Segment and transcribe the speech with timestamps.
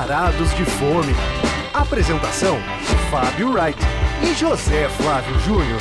[0.00, 1.12] Varados de Fome.
[1.74, 2.56] Apresentação:
[3.10, 3.78] Fábio Wright
[4.22, 5.78] e José Flávio Júnior.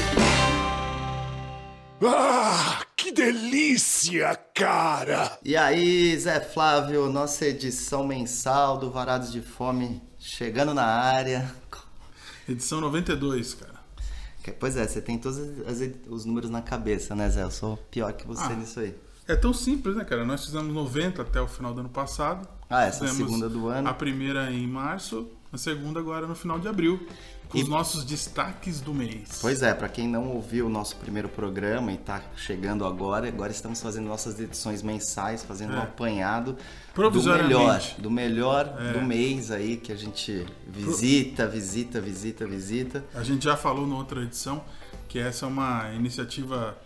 [2.06, 5.40] Ah, que delícia, cara!
[5.42, 11.50] E aí, Zé Flávio, nossa edição mensal do Varados de Fome chegando na área.
[12.46, 13.80] Edição 92, cara.
[14.60, 15.40] Pois é, você tem todos
[16.10, 17.44] os números na cabeça, né, Zé?
[17.44, 18.50] Eu sou pior que você Ah.
[18.50, 18.94] nisso aí.
[19.30, 20.26] É tão simples, né, cara?
[20.26, 22.59] Nós fizemos 90 até o final do ano passado.
[22.70, 23.90] Ah, essa Fizemos segunda do ano.
[23.90, 27.06] A primeira em março, a segunda agora no final de abril.
[27.50, 29.40] Com E- os nossos destaques do mês.
[29.42, 33.52] Pois é, pra quem não ouviu o nosso primeiro programa e tá chegando agora, agora
[33.52, 35.82] estamos fazendo nossas edições mensais, fazendo um É.
[35.82, 36.56] apanhado
[36.94, 38.94] do melhor, do melhor É.
[38.94, 43.04] do mês aí que a gente visita, visita, visita, visita.
[43.16, 44.64] A gente já falou na outra edição
[45.08, 46.78] que essa é uma iniciativa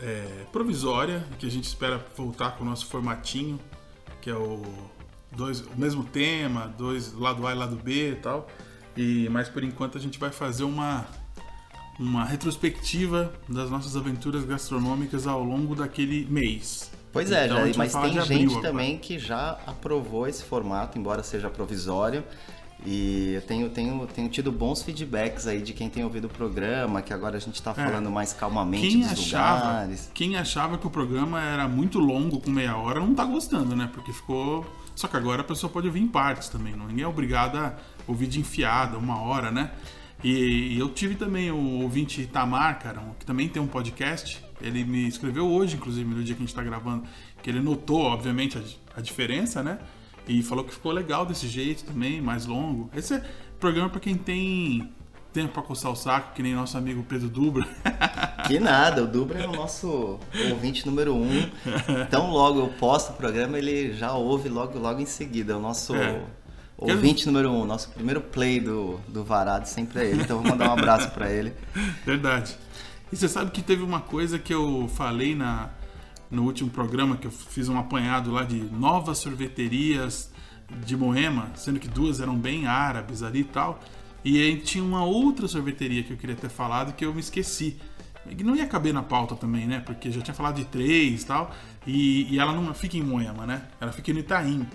[0.00, 3.58] é, provisória que a gente espera voltar com o nosso formatinho,
[4.20, 4.60] que é o,
[5.36, 8.48] dois, o mesmo tema, dois lado A e lado B e tal.
[8.96, 11.06] E mas por enquanto a gente vai fazer uma
[11.98, 16.90] uma retrospectiva das nossas aventuras gastronômicas ao longo daquele mês.
[17.12, 18.68] Pois é, Então, já- vai mas tem abril gente agora.
[18.68, 22.24] também que já aprovou esse formato, embora seja provisório.
[22.84, 27.00] E eu tenho, tenho, tenho tido bons feedbacks aí de quem tem ouvido o programa,
[27.00, 28.90] que agora a gente tá falando mais calmamente É.
[28.90, 30.10] Quem dos achava, lugares.
[30.12, 33.88] quem achava que o programa era muito longo, com meia hora, não tá gostando, né?
[33.94, 34.66] Porque ficou.
[34.94, 37.74] Só que agora a pessoa pode ouvir em partes também, não ninguém é obrigado a
[38.06, 39.72] ouvir de enfiada, uma hora, né?
[40.22, 44.42] E, e eu tive também o ouvinte Itamar, cara, que também tem um podcast.
[44.60, 47.04] Ele me escreveu hoje, inclusive, no dia que a gente tá gravando,
[47.42, 48.62] que ele notou, obviamente, a,
[48.98, 49.78] a diferença, né?
[50.26, 52.88] E falou que ficou legal desse jeito também, mais longo.
[52.94, 53.24] Esse é
[53.60, 54.90] programa pra quem tem
[55.32, 57.66] tempo pra coçar o saco, que nem nosso amigo Pedro Dubra.
[58.46, 60.18] Que nada, o Dubra é o nosso
[60.50, 61.48] ouvinte número um.
[62.06, 65.52] Então logo eu posto o programa, ele já ouve logo, logo em seguida.
[65.54, 66.20] É o nosso É.
[66.76, 70.22] ouvinte número um, nosso primeiro play do, do Varado sempre é ele.
[70.22, 71.52] Então vou mandar um abraço pra ele.
[72.04, 72.56] Verdade.
[73.12, 75.70] E você sabe que teve uma coisa que eu falei na,
[76.30, 80.30] no último programa, que eu fiz um apanhado lá de novas sorveterias
[80.84, 83.78] de Moema, sendo que duas eram bem árabes ali e tal.
[84.24, 87.76] E aí tinha uma outra sorveteria que eu queria ter falado que eu me esqueci.
[88.28, 89.80] Que não ia caber na pauta também, né?
[89.84, 91.50] Porque já tinha falado de três e tal.
[91.86, 93.62] E, e ela não fica em Moema, né?
[93.80, 94.66] Ela fica no Itaim,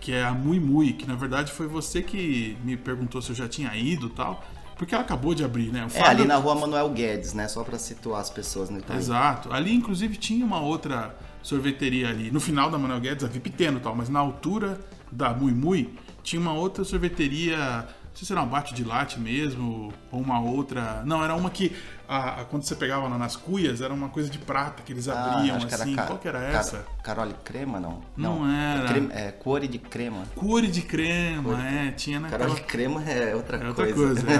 [0.00, 3.36] que é a Mui Mui, que na verdade foi você que me perguntou se eu
[3.36, 4.44] já tinha ido e tal.
[4.76, 5.86] Porque ela acabou de abrir, né?
[5.94, 7.46] É, ali na rua Manuel Guedes, né?
[7.46, 8.96] Só pra situar as pessoas no Itaim.
[8.96, 9.52] Exato.
[9.52, 12.30] Ali, inclusive, tinha uma outra sorveteria ali.
[12.30, 14.80] No final da Manuel Guedes, a Vipiteno e tal, mas na altura
[15.12, 17.86] da Mui Mui, tinha uma outra sorveteria.
[18.14, 21.02] Não sei se era um bate de latte mesmo, ou uma outra.
[21.04, 21.74] Não, era uma que
[22.08, 25.08] a- a- quando você pegava lá nas cuias, era uma coisa de prata que eles
[25.08, 25.96] Ah, abriam assim.
[25.96, 26.86] Ca- Qual que era essa?
[27.02, 28.02] Carole Crema, não?
[28.16, 28.84] Não era.
[28.84, 30.22] É, creme- é Core de Crema.
[30.36, 32.44] Cure de crema, é, tinha naquela.
[32.44, 34.22] Carole Crema é outra É outra coisa.
[34.22, 34.36] coisa, é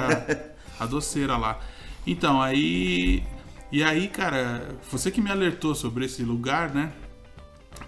[0.79, 1.59] a, a doceira lá.
[2.07, 3.25] Então, aí.
[3.73, 6.93] E aí, cara, você que me alertou sobre esse lugar, né?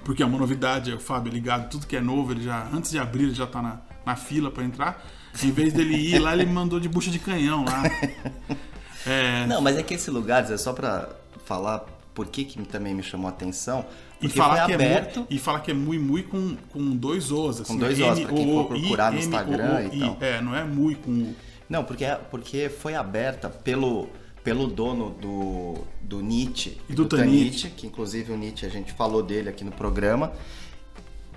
[0.05, 2.99] Porque é uma novidade, o Fábio ligado, tudo que é novo, ele já, antes de
[2.99, 5.01] abrir, ele já tá na, na fila pra entrar.
[5.43, 7.83] Em vez dele ir lá, ele me mandou de bucha de canhão lá.
[9.09, 11.09] É, Não, mas é que esse lugar, é só pra
[11.45, 13.85] falar por que, que também me chamou a atenção.
[14.21, 15.19] e falar, que aberto.
[15.19, 17.75] é mu, e falar que é mui mui com, com dois O's, assim.
[17.75, 18.01] Com dois?
[18.01, 20.17] Os, pra quem for procurar no Instagram e tal.
[20.21, 21.33] É, não é mui com.
[21.69, 24.09] Não, porque, porque foi aberta pelo,
[24.43, 27.63] pelo dono do, do Nietzsche E do Tanit.
[27.63, 30.33] Tanit, que inclusive o Nietzsche a gente falou dele aqui no programa,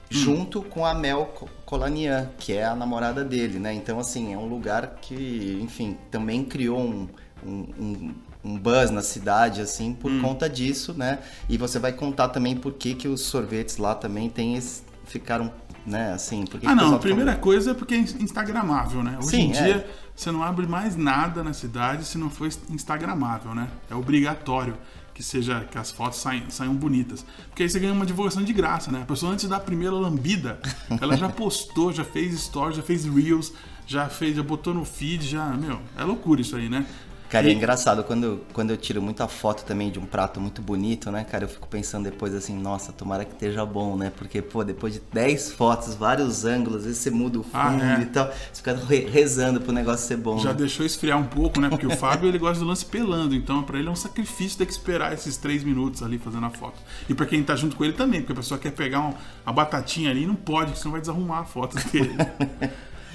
[0.09, 3.74] junto com a Mel Co- Colanian, que é a namorada dele, né?
[3.74, 7.08] Então, assim, é um lugar que, enfim, também criou um,
[7.46, 10.22] um, um, um buzz na cidade, assim, por Hum.
[10.22, 11.20] conta disso, né?
[11.47, 15.52] E você vai contar também por que, que os sorvetes lá também tem esse, ficaram,
[15.86, 16.46] né, assim...
[16.46, 16.96] Por que Ah, que não.
[16.96, 19.18] A primeira coisa é porque é instagramável, né?
[19.20, 19.64] Hoje Sim, em é.
[19.64, 23.68] dia, você não abre mais nada na cidade se não for instagramável, né?
[23.90, 24.76] É obrigatório
[25.20, 27.26] que seja que as fotos saiam, saiam bonitas.
[27.50, 29.02] Porque aí você ganha uma divulgação de graça, né?
[29.02, 30.62] A pessoa antes da primeira lambida,
[31.02, 33.52] ela já postou, já fez stories, já fez reels,
[33.86, 36.86] já fez, já botou no feed, já, meu, é loucura isso aí, né?
[37.29, 40.64] Cara, é E- engraçado, quando, quando eu tiro muita foto também de um prato muito
[40.64, 44.11] bonito, né, cara, eu fico pensando depois assim, nossa, tomara que esteja bom, né?
[44.17, 47.99] Porque, pô, depois de 10 fotos, vários ângulos, às vezes você muda o fundo Ah,
[47.99, 48.02] é.
[48.02, 50.40] e tal, você fica re- rezando pro negócio ser bom.
[50.40, 50.55] Já né?
[50.55, 51.70] deixou esfriar um pouco, né?
[51.70, 54.66] Porque o Fábio ele gosta do lance pelando, então pra ele é um sacrifício ter
[54.66, 56.79] que esperar esses três minutos ali fazendo a foto.
[57.08, 59.14] E pra quem tá junto com ele também, porque a pessoa quer pegar um-
[59.46, 62.16] a batatinha ali e não pode, senão vai desarrumar a foto dele.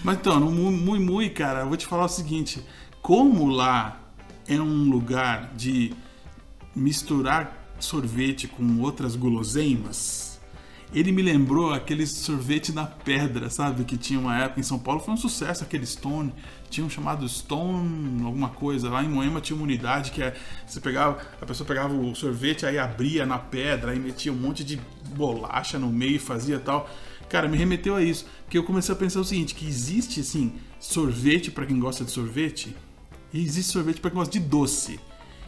[0.04, 2.64] Mas então, no Mu- Mui Mui, cara, eu vou te falar o seguinte:
[3.02, 4.02] como lá
[4.48, 5.92] é um lugar de
[6.74, 10.34] misturar sorvete com outras guloseimas,
[10.94, 13.84] ele me lembrou aquele sorvete na pedra, sabe?
[13.84, 16.32] Que tinha uma época em São Paulo, foi um sucesso aquele Stone.
[16.70, 18.88] Tinha um chamado Stone, alguma coisa.
[18.88, 20.36] Lá em Moema tinha uma unidade que é.
[20.64, 24.62] Você pegava, a pessoa pegava o sorvete, aí abria na pedra, aí metia um monte
[24.62, 24.80] de
[25.16, 26.88] bolacha no meio e fazia tal.
[27.28, 28.26] Cara, me remeteu a isso.
[28.48, 32.12] Que eu comecei a pensar o seguinte: que existe assim, sorvete para quem gosta de
[32.12, 32.74] sorvete,
[33.34, 34.98] e existe sorvete para quem gosta de doce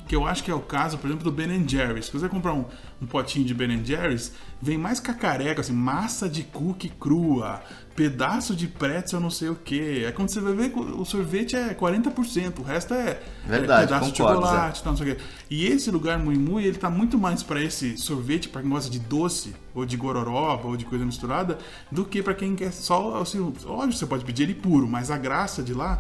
[0.07, 2.07] que eu acho que é o caso, por exemplo, do Ben Jerry's.
[2.07, 2.65] Se você comprar um,
[3.03, 7.61] um potinho de Ben Jerry's, vem mais cacareca, assim, massa de cookie crua,
[7.97, 10.05] pedaço de pretzel não sei o que.
[10.05, 14.13] É quando você vai ver o sorvete é 40%, o resto é, Verdade, é pedaço
[14.13, 15.23] concordo, de chocolate, tal, não sei o quê.
[15.51, 18.89] E esse lugar Mui Mui, ele tá muito mais para esse sorvete, para quem gosta
[18.89, 21.59] de doce, ou de gororoba, ou de coisa misturada,
[21.91, 25.19] do que para quem quer só, assim, óbvio, você pode pedir ele puro, mas a
[25.19, 25.99] graça de lá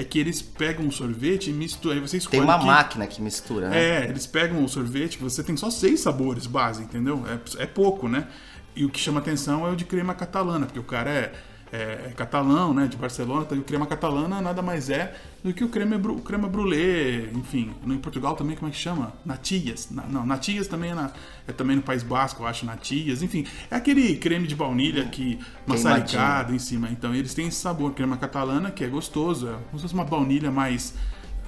[0.00, 1.96] é que eles pegam um sorvete e misturam.
[1.96, 4.04] Aí você escolhe Tem uma que- máquina que mistura, né?
[4.04, 7.24] é, eles pegam o sorvete, você tem só seis sabores base, entendeu?
[7.26, 8.28] É, é pouco, né?
[8.76, 11.32] E o que chama atenção é o de crema catalana, porque o cara é,
[11.72, 12.86] é, é catalão, né?
[12.86, 16.48] De Barcelona, então o crema catalana nada mais é do que o creme, bru, crema
[16.48, 17.72] brulee, enfim.
[17.84, 19.12] No, em Portugal também, como é que chama?
[19.24, 19.88] Natillas.
[19.90, 21.12] Na, não, Natillas também é, na-
[21.46, 23.22] é também no País Basco, eu acho, Natillas.
[23.22, 26.88] Enfim, é aquele creme de baunilha que maçaricado em cima.
[26.90, 29.48] Então eles têm esse sabor, crema catalana, que é gostoso.
[29.48, 30.94] É como se fosse uma baunilha mais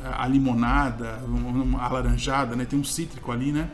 [0.02, 2.64] a limonada, uma alaranjada, né?
[2.64, 3.68] Tem um cítrico ali, né?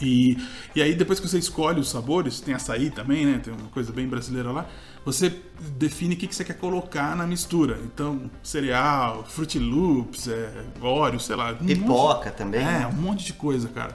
[0.00, 0.36] E,
[0.74, 3.38] e aí depois que você escolhe os sabores, tem açaí também, né?
[3.42, 4.66] Tem uma coisa bem brasileira lá.
[5.04, 5.34] Você
[5.78, 7.80] define o que, que você quer colocar na mistura.
[7.84, 10.50] Então, cereal, Fruit Loops, é,
[10.80, 11.52] Oreo, sei lá.
[11.52, 12.86] um Pipoca monte- também, É, né?
[12.86, 13.92] um monte de coisa, cara.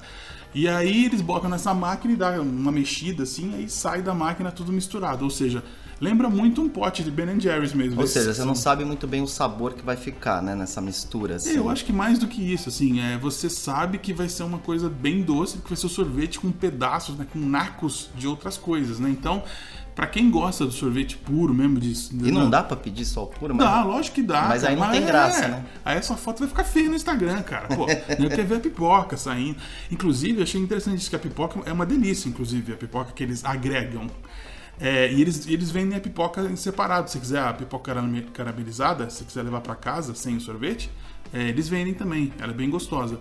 [0.53, 4.51] E aí eles botam nessa máquina e dá uma mexida assim, aí sai da máquina
[4.51, 5.25] tudo misturado.
[5.25, 5.61] Ou seja,
[5.99, 7.99] lembra muito um pote de Ben Jerry's mesmo.
[7.99, 11.35] Ou seja, você não sabe muito bem o sabor que vai ficar, né, nessa mistura.
[11.35, 11.51] Assim.
[11.57, 14.57] eu acho que mais do que isso, assim, é, você sabe que vai ser uma
[14.59, 18.57] coisa bem doce, que vai ser o sorvete com pedaços, né, com nacos de outras
[18.57, 19.09] coisas, né?
[19.09, 19.43] Então,
[19.95, 23.27] pra quem gosta do sorvete puro mesmo, de, E não dá pra pedir só o
[23.27, 23.65] puro, mas...
[23.65, 24.41] Dá, lógico que dá.
[24.49, 25.65] Mas cara, aí não tem é, graça, né?
[25.85, 27.69] Aí essa foto vai ficar feia no Instagram, cara.
[27.69, 27.87] Pô,
[28.19, 29.57] eu quero ver a pipoca saindo.
[29.89, 33.23] Inclusive, eu achei interessante isso, que a pipoca é uma delícia, inclusive, a pipoca que
[33.23, 34.07] eles agregam.
[34.79, 37.09] É, e eles, eles vendem a pipoca em separado.
[37.09, 40.91] Se quiser a pipoca carame- caramelizada, se quiser levar pra casa sem o sorvete,
[41.33, 42.33] é, eles vendem também.
[42.39, 43.19] Ela é bem gostosa.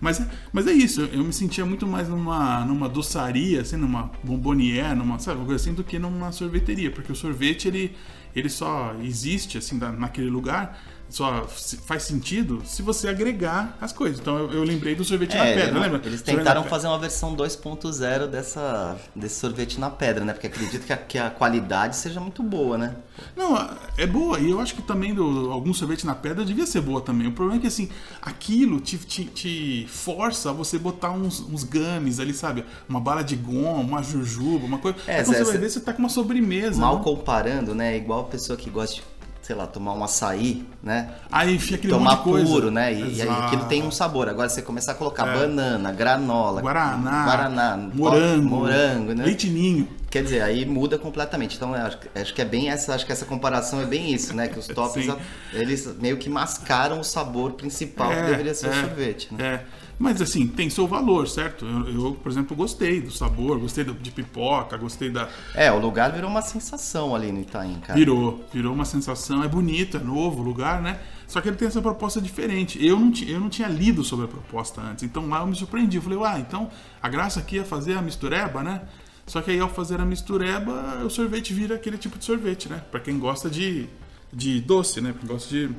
[0.00, 4.10] Mas, é- mas é isso, eu, me sentia muito mais numa, numa doçaria, assim, numa
[4.22, 6.90] bombonier, numa, sabe, coisa assim, do que numa sorveteria.
[6.90, 7.94] Porque o sorvete, ele,
[8.34, 11.46] ele só existe, assim, naquele lugar, só
[11.86, 14.18] faz sentido se você agregar as coisas.
[14.20, 16.00] Então eu, eu lembrei do sorvete na É, pedra, não- lembra?
[16.04, 16.70] eles na tentaram pedra.
[16.70, 20.32] fazer uma versão 2.0 dessa desse sorvete na pedra, né?
[20.32, 22.96] Porque acredito que a, que a qualidade seja muito boa, né?
[23.36, 23.56] Não,
[23.96, 24.40] é boa.
[24.40, 27.28] E eu acho que também do, algum sorvete na pedra devia ser boa também.
[27.28, 27.88] O problema é que, assim,
[28.20, 32.64] aquilo te, te, te força a você botar uns, uns gummies ali, sabe?
[32.88, 34.98] Uma bala de goma, uma jujuba, uma coisa.
[35.06, 36.80] É, Zé, você vai ver, você tá com uma sobremesa.
[36.80, 37.04] Mal né?
[37.04, 37.96] comparando, né?
[37.96, 39.02] Igual a pessoa que gosta de,
[39.44, 41.10] sei lá, tomar um açaí, né?
[41.30, 42.94] Aí enfia aquele Tomar puro, né?
[42.94, 44.26] E, e aquilo tem um sabor.
[44.26, 45.38] Agora você começar a colocar É.
[45.38, 49.22] banana, granola, Guaraná, guaraná morango, morango, né?
[49.22, 49.86] leite ninho.
[50.10, 51.56] Quer dizer, aí muda completamente.
[51.56, 54.48] Então, acho, acho que é bem essa, acho que essa comparação é bem isso, né?
[54.48, 55.14] Que os toppings,
[55.52, 59.44] eles meio que mascaram o sabor principal que deveria ser o sorvete, né?
[59.46, 59.64] É.
[59.98, 61.64] Mas assim, tem seu valor, certo?
[61.64, 65.28] Eu, eu, por exemplo, gostei do sabor, gostei do- de pipoca, gostei da.
[65.54, 67.98] É, o lugar virou uma sensação ali no Itaim, cara.
[67.98, 70.98] Virou, virou uma sensação, é bonito, é novo o lugar, né?
[71.28, 72.84] Só que ele tem essa proposta diferente.
[72.84, 75.96] Eu não, eu não tinha lido sobre a proposta antes, então lá eu me surpreendi.
[75.96, 76.68] Eu falei, ah, então
[77.00, 78.82] a graça aqui é fazer a mistureba, né?
[79.26, 82.82] Só que aí ao fazer a mistureba, o sorvete vira aquele tipo de sorvete, né?
[82.90, 83.86] Pra quem gosta de,
[84.32, 85.12] de doce, né?
[85.12, 85.70] Pra quem gosta de.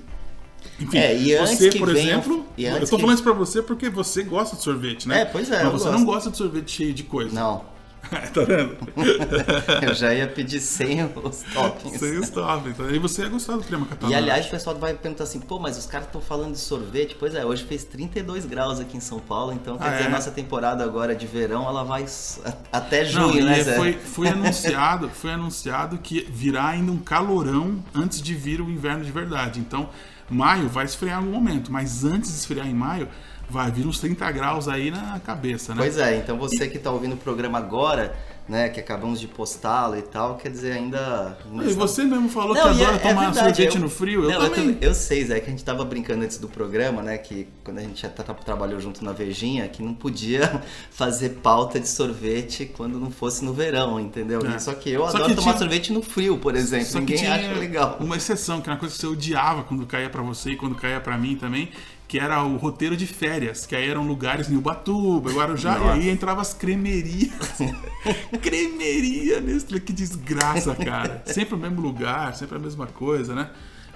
[0.79, 3.89] Enfim, É, e antes você, por exemplo, e eu que- falando isso pra você porque
[3.89, 5.21] você gosta de sorvete, né?
[5.21, 5.97] É, pois é, Mas você gosto.
[5.99, 7.33] não gosta de sorvete cheio de coisa.
[7.33, 7.63] Não,
[8.05, 8.75] tá vendo?
[9.81, 11.99] eu já ia pedir sem os toppings.
[11.99, 12.69] Sem stop.
[12.69, 14.11] Então, aí você ia gostar do crema catalã.
[14.11, 17.15] E aliás, o pessoal vai perguntar assim, pô, mas os caras estão falando de sorvete.
[17.19, 20.09] Pois é, hoje fez 32 graus aqui em São Paulo, então quer Ah, dizer, é?
[20.09, 22.05] nossa temporada agora de verão, ela vai
[22.71, 23.75] até Não, junho, e né, é- Zé?
[23.75, 29.03] foi, foi anunciado, foi anunciado que virá ainda um calorão antes de vir o inverno
[29.03, 29.59] de verdade.
[29.59, 29.89] Então,
[30.29, 33.07] maio vai esfriar em algum momento, mas antes de esfriar em maio,
[33.49, 35.81] vai vir uns 30 graus aí na cabeça, né?
[35.81, 38.15] Pois é, então você que tá ouvindo o programa agora,
[38.47, 41.35] né, que acabamos de postá-lo e tal, quer dizer, ainda...
[41.67, 44.23] E você mesmo falou Não, que é- adora é tomar verdade, sorvete eu- no frio,
[44.29, 44.77] eu Não, também.
[44.81, 47.17] Eu, sei, Zé, que a gente tava brincando antes do programa, né?
[47.17, 50.61] Que quando a gente já tra- trabalhou junto na Vejinha, que não podia
[50.91, 54.39] fazer pauta de sorvete quando não fosse no verão, entendeu?
[54.45, 54.59] É.
[54.59, 56.85] Só que eu Só adoro que tomar tinha- sorvete no frio, por exemplo.
[56.85, 57.97] Só Ninguém acha legal.
[57.99, 60.75] uma exceção, que era uma coisa que você odiava quando caía pra você e quando
[60.75, 61.71] caía pra mim também,
[62.07, 66.09] que era o roteiro de férias, que aí eram lugares em Ubatuba, Guarujá, e aí
[66.09, 67.31] entrava as cremerias.
[68.41, 71.23] Cremeria, Nestlé, que desgraça, cara.
[71.25, 73.49] Sempre o mesmo lugar, sempre a mesma coisa, né?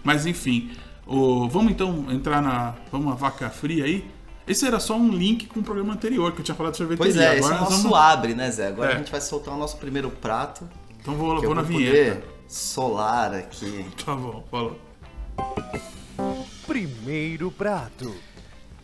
[0.03, 0.71] Mas enfim,
[1.05, 2.75] o, vamos então entrar na.
[2.91, 4.05] Vamos a vaca fria aí?
[4.47, 7.13] Esse era só um link com o programa anterior que eu tinha falado de sorveteria.
[7.13, 8.67] Pois é, esse Agora é o nosso vamos- abre, né, Zé?
[8.69, 8.95] Agora É.
[8.95, 10.67] a gente vai soltar o nosso primeiro prato.
[10.99, 12.23] Então vou, eu vou na vou vinheta.
[12.47, 13.85] solar aqui.
[14.03, 14.79] Tá bom, falou.
[16.69, 18.15] Primeiro prato.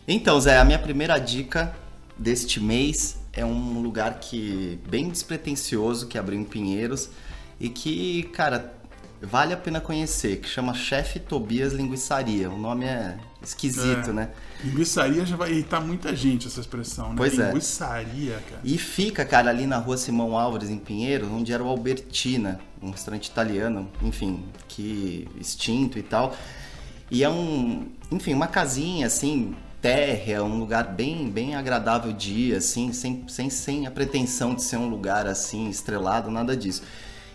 [0.08, 1.72] Então, Zé, a minha primeira dica
[2.18, 7.08] deste mês é um lugar que bem despretensioso que abriu em Pinheiros
[7.60, 8.74] e que, cara,
[9.22, 12.50] vale a pena conhecer, que chama Chefe Tobias Linguiçaria.
[12.50, 14.12] O nome é esquisito, É.
[14.12, 14.30] né?
[14.64, 17.14] Linguiçaria já vai irritar muita gente essa expressão, né?
[17.16, 17.46] Pois é.
[17.46, 18.62] Linguiçaria, cara.
[18.64, 22.90] E fica, cara, ali na rua Simão Álvares, em Pinheiros, onde era o Albertina, um
[22.90, 26.36] restaurante italiano, enfim, que extinto e tal.
[27.10, 32.56] E é um, enfim, uma casinha, assim, térrea, um lugar bem, bem agradável de ir,
[32.56, 36.82] assim, sem, sem, sem a pretensão de ser um lugar, assim, estrelado, nada disso.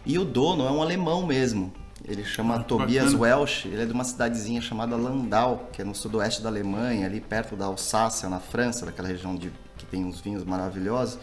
[0.06, 1.72] E o dono é um alemão mesmo.
[2.04, 3.36] Ele chama Ah, Tobias bacana.
[3.38, 7.22] Welsch, ele é de uma cidadezinha chamada Landau, que é no sudoeste da Alemanha, ali
[7.22, 11.20] perto da Alsácia, na França, daquela região de, que tem uns vinhos maravilhosos.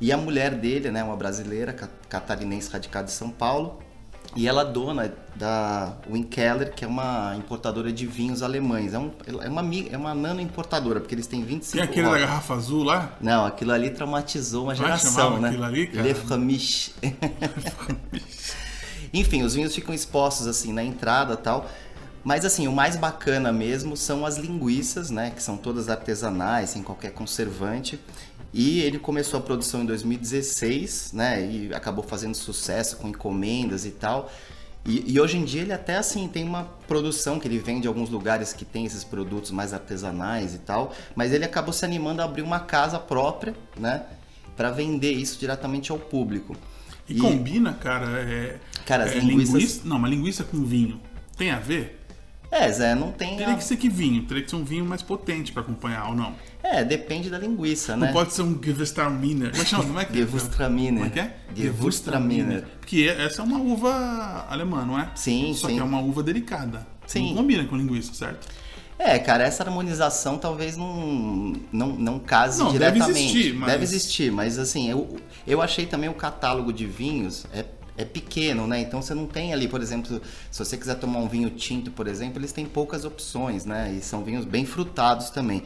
[0.00, 3.78] E a mulher dele, né, uma brasileira, ca- catarinense radicada em São Paulo,
[4.34, 8.94] e ela é dona da Winkeller, que é uma importadora de vinhos alemães.
[8.94, 9.10] É, um,
[9.40, 12.82] é, uma, é uma nano importadora, porque eles têm 25 Tem aquele da garrafa azul
[12.82, 13.12] lá?
[13.20, 15.48] Não, aquilo ali traumatizou uma é geração, né?
[15.48, 16.06] aquilo ali, cara?
[16.06, 16.92] Le Framiche.
[19.12, 21.68] Enfim, os vinhos ficam expostos assim na entrada tal.
[22.24, 25.30] Mas assim, o mais bacana mesmo são as linguiças, né?
[25.30, 27.98] Que são todas artesanais, sem qualquer conservante.
[28.54, 31.44] E ele começou a produção em 2016, né?
[31.44, 34.30] E acabou fazendo sucesso com encomendas e tal.
[34.84, 37.88] E, e hoje em dia ele até assim tem uma produção que ele vende em
[37.88, 40.92] alguns lugares que tem esses produtos mais artesanais e tal.
[41.14, 44.02] Mas ele acabou se animando a abrir uma casa própria, né?
[44.56, 46.54] Para vender isso diretamente ao público.
[47.08, 48.58] E, combina, cara, é.
[48.84, 49.80] Cara, as é linguiças- linguiça.
[49.84, 51.00] Não, mas linguiça com vinho.
[51.36, 52.01] Tem a ver?
[52.54, 53.36] É, Zé, não tem.
[53.38, 54.24] Teria a- que ser que vinho.
[54.24, 56.34] Teria que ser um vinho mais potente pra acompanhar, ou não?
[56.62, 58.06] É, depende da linguiça, né?
[58.08, 59.50] Não pode ser um Gewürztraminer.
[59.50, 59.84] Como é que chama?
[59.84, 60.92] Como é que Gewürztraminer.
[60.94, 61.36] Como é que é?
[61.56, 62.64] Gewürztraminer.
[62.78, 65.08] Porque essa é uma uva alemã, não é?
[65.14, 65.74] Sim, Só sim.
[65.76, 66.86] que é uma uva delicada.
[67.06, 67.28] Sim.
[67.30, 68.46] Não combina com linguiça, certo?
[68.98, 73.18] É, cara, essa harmonização talvez não, não, não case Não, deve diretamente.
[73.36, 75.16] existir, mas- Deve existir, mas assim, eu,
[75.46, 77.64] eu achei também o catálogo de vinhos é,
[77.96, 78.80] é pequeno, né?
[78.80, 80.20] Então você não tem ali, por exemplo,
[80.50, 83.92] se você quiser tomar um vinho tinto, por exemplo, eles têm poucas opções, né?
[83.92, 85.64] E são vinhos bem frutados também.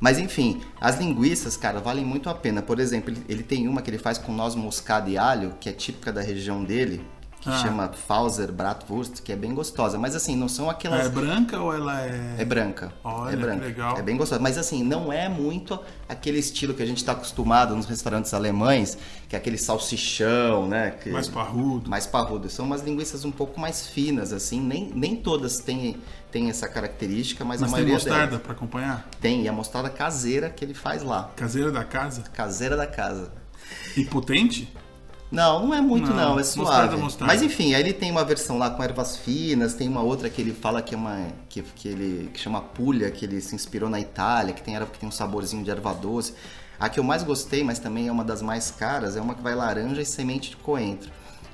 [0.00, 2.62] Mas enfim, as linguiças, cara, valem muito a pena.
[2.62, 5.68] Por exemplo, ele, ele tem uma que ele faz com noz moscada e alho, que
[5.68, 7.04] é típica da região dele,
[7.40, 7.58] que Ah.
[7.58, 9.98] chama Fauser Bratwurst, que é bem gostosa.
[9.98, 11.00] Mas assim, não são aquelas...
[11.00, 12.34] Ela é branca ou ela é.
[12.38, 12.92] É branca.
[13.02, 13.64] Olha, é que branca.
[13.64, 13.96] legal.
[13.98, 14.40] É bem gostosa.
[14.40, 15.78] Mas assim, não é muito
[16.08, 20.90] aquele estilo que a gente está acostumado nos restaurantes alemães, que é aquele salsichão, né?
[20.92, 21.10] Que...
[21.10, 21.88] Mais parrudo.
[21.88, 22.48] Mais parrudo.
[22.50, 24.60] São umas linguiças um pouco mais finas, assim.
[24.60, 25.96] Nem, nem todas têm,
[26.30, 29.08] têm essa característica, mas, Mas a tem maioria mostarda pra acompanhar?
[29.20, 29.42] tem.
[29.44, 31.30] E a mostarda caseira que ele faz lá.
[31.36, 32.22] Caseira da casa?
[32.34, 33.32] Caseira da casa.
[33.96, 34.72] E potente?
[35.30, 36.96] Não, não é muito Não, não, é mostarda, suave.
[36.96, 37.32] mostarda.
[37.32, 40.40] Mas enfim, aí ele tem uma versão lá com ervas finas, tem uma outra que
[40.40, 43.88] ele fala que é uma que, que ele que chama pulha, que ele se inspirou
[43.88, 46.34] na Itália, que tem erva que tem um saborzinho de erva doce.
[46.78, 49.42] A que eu mais gostei, mas também é uma das mais caras, é uma que
[49.42, 51.10] vai laranja e semente de coentro.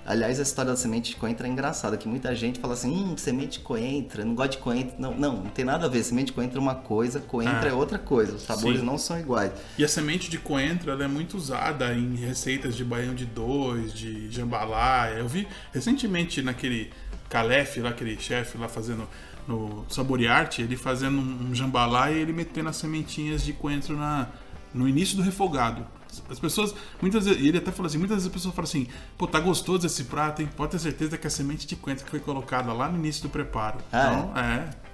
[0.06, 3.16] Aliás, a história da semente de coentro é engraçada, que muita gente fala assim, hum,
[3.16, 4.94] semente de coentro, não gosto de coentro.
[5.00, 6.04] Não, não, não tem nada a ver.
[6.04, 8.36] Semente de coentro é uma coisa, coentro Ah, é outra coisa.
[8.36, 8.86] Os sabores sim.
[8.86, 9.50] não são iguais.
[9.76, 13.92] E a semente de coentro ela é muito usada em receitas de baião de dois,
[13.92, 15.18] de jambalaya.
[15.18, 16.92] Eu vi recentemente naquele
[17.28, 19.08] Calef, lá, aquele chefe lá fazendo
[19.46, 24.28] no Saborearte, ele fazendo um jambalaya e ele metendo as sementinhas de coentro na,
[24.72, 25.84] no início do refogado.
[26.28, 28.87] As pessoas, muitas vezes, e ele até falou assim, muitas vezes as pessoas falam assim,
[29.16, 30.49] pô, tá gostoso esse prato, hein?
[30.56, 33.28] Pode ter certeza que a semente de coentro que foi colocada lá no início do
[33.28, 33.78] preparo.
[33.92, 34.87] Ah, então, é.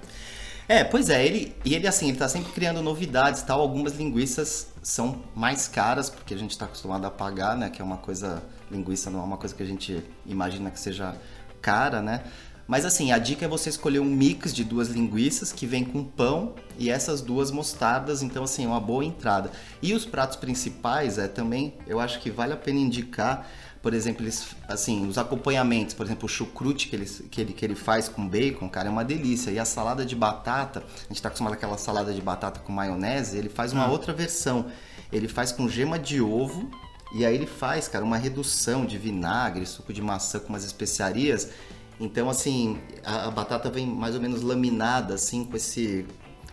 [0.67, 3.59] É, pois é, ele, e ele assim, ele tá sempre criando novidades tal.
[3.59, 7.69] Algumas linguiças são mais caras, porque a gente tá acostumado a pagar, né?
[7.69, 11.15] Que é uma coisa, linguiça não é uma coisa que a gente imagina que seja
[11.61, 12.23] cara, né?
[12.67, 16.03] Mas assim, a dica é você escolher um mix de duas linguiças que vem com
[16.03, 19.51] pão e essas duas mostardas, então assim, é uma boa entrada.
[19.81, 23.45] E os pratos principais, é também, eu acho que vale a pena indicar,
[23.81, 27.65] por exemplo, eles, assim, os acompanhamentos, por exemplo, o chucrute que ele, que, ele, que
[27.65, 29.51] ele faz com bacon, cara, é uma delícia.
[29.51, 33.37] E a salada de batata, a gente tá acostumado àquela salada de batata com maionese,
[33.37, 33.91] ele faz uma Ah.
[33.91, 34.67] outra versão.
[35.11, 36.71] Ele faz com gema de ovo
[37.13, 41.49] e aí ele faz, cara, uma redução de vinagre, suco de maçã com umas especiarias.
[41.99, 46.05] Então, assim, a, a batata vem mais ou menos laminada, assim, com esse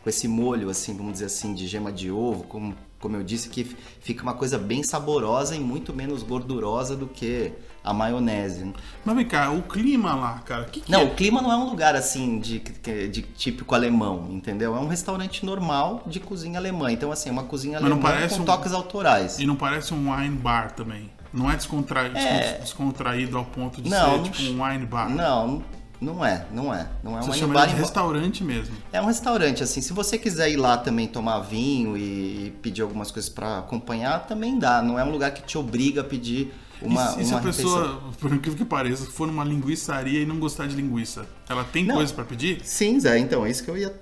[0.03, 3.51] com esse molho, assim, vamos dizer assim, de gema de ovo, como, como eu disse,
[3.51, 3.65] que
[4.01, 7.53] fica uma coisa bem saborosa e muito menos gordurosa do que
[7.85, 8.73] a maionese.
[9.05, 11.05] Mas vem cá, o clima lá, cara, que que Não, é?
[11.05, 14.75] o clima não é um lugar assim de, de típico alemão, entendeu?
[14.75, 16.91] É um restaurante normal de cozinha alemã.
[16.91, 19.39] Então, assim, é uma cozinha Mas alemã com um- toques autorais.
[19.39, 21.11] E não parece um wine bar também.
[21.33, 22.59] Não é descontraído, É.
[22.59, 25.09] descontraído ao ponto de Não, ser tipo um wine bar.
[25.09, 25.63] Não,
[26.01, 26.89] não é, não é.
[27.05, 28.75] Não é um chama bar de em- restaurante mesmo.
[28.93, 29.81] É um restaurante, assim.
[29.81, 34.59] Se você quiser ir lá também tomar vinho e pedir algumas coisas pra acompanhar, também
[34.59, 34.83] dá.
[34.83, 37.41] Não é um lugar que te obriga a pedir uma, e se, e se uma
[37.41, 38.13] a pessoa, refeição.
[38.19, 41.95] por incrível que pareça, for numa linguiçaria e não gostar de linguiça, ela tem Não.
[41.97, 42.61] coisa pra pedir?
[42.65, 43.95] Sim, Zé, então, é isso que eu ia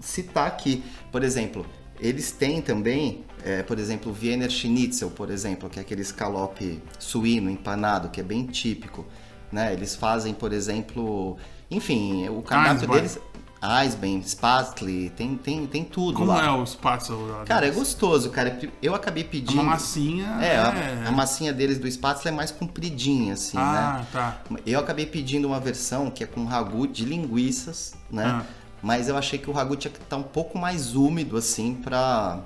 [0.00, 0.82] citar aqui.
[1.12, 1.64] Por exemplo,
[2.00, 6.82] eles têm também, é, por exemplo, o Wiener Schnitzel, por exemplo, que é aquele escalope
[6.98, 9.04] suíno empanado, que é bem típico.
[9.52, 9.72] Né?
[9.72, 11.36] Eles fazem, por exemplo,
[11.70, 12.96] enfim, o cardápio Eisbein.
[12.96, 13.18] deles...
[13.82, 16.44] Eisbein, Spatzli, tem, tem, tem tudo Como lá.
[16.44, 17.16] é o spatzel?
[17.46, 18.58] Cara, é gostoso, cara.
[18.82, 19.54] Eu acabei É pedindo...
[19.54, 20.26] uma massinha.
[20.42, 23.62] É, a, a massinha deles do Spatzli é mais compridinha, assim, né?
[23.64, 24.42] Ah, tá.
[24.66, 28.24] Eu acabei pedindo uma versão que é com ragu de linguiças, né?
[28.26, 28.42] Ah.
[28.82, 32.40] Mas eu achei que o ragu tinha que estar um pouco mais úmido, assim, pra,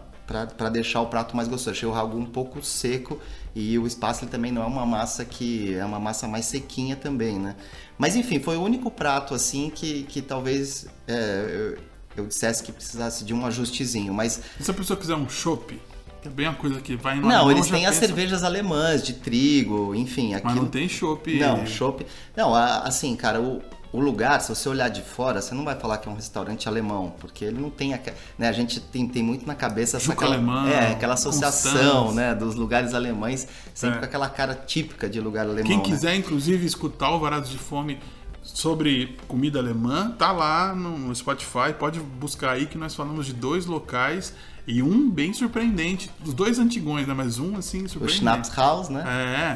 [0.46, 1.70] pra deixar o prato mais gostoso.
[1.70, 3.18] Achei o ragu um pouco seco
[3.54, 5.74] e o espaço também não é uma massa que...
[5.74, 7.56] É uma massa mais sequinha também, né?
[7.96, 11.74] Mas enfim, foi o único prato, assim, que, que talvez é,
[12.16, 14.12] eu, eu dissesse que precisasse de um ajustezinho.
[14.14, 15.80] Mas E se a pessoa quiser um chopp,
[16.20, 19.14] que é bem uma coisa que vai não, eles têm as pensa- cervejas alemãs de
[19.14, 20.32] trigo, enfim.
[20.32, 20.62] Mas Aquilo...
[20.62, 21.38] não tem chopp.
[21.38, 22.04] Não, chopp.
[22.36, 25.74] Não, a- assim, cara, o, o lugar, se você olhar de fora, você não vai
[25.74, 27.98] falar que é um restaurante alemão, porque ele não tem.
[28.36, 32.34] Né, a gente tem, tem muito na cabeça essa Juca alemã, é, aquela associação né,
[32.34, 33.98] dos lugares alemães, sempre É.
[34.00, 35.64] com aquela cara típica de lugar alemão.
[35.64, 35.84] Quem né?
[35.84, 37.98] quiser, inclusive, escutar o Varados de Fome
[38.42, 43.66] sobre comida alemã, tá lá no Spotify, pode buscar aí que nós falamos de dois
[43.66, 44.34] locais
[44.68, 46.10] e um bem surpreendente.
[46.24, 47.14] Os dois antigões, né?
[47.14, 48.20] Mas um, assim, O surpreendente.
[48.20, 49.02] Schnapshaus, né?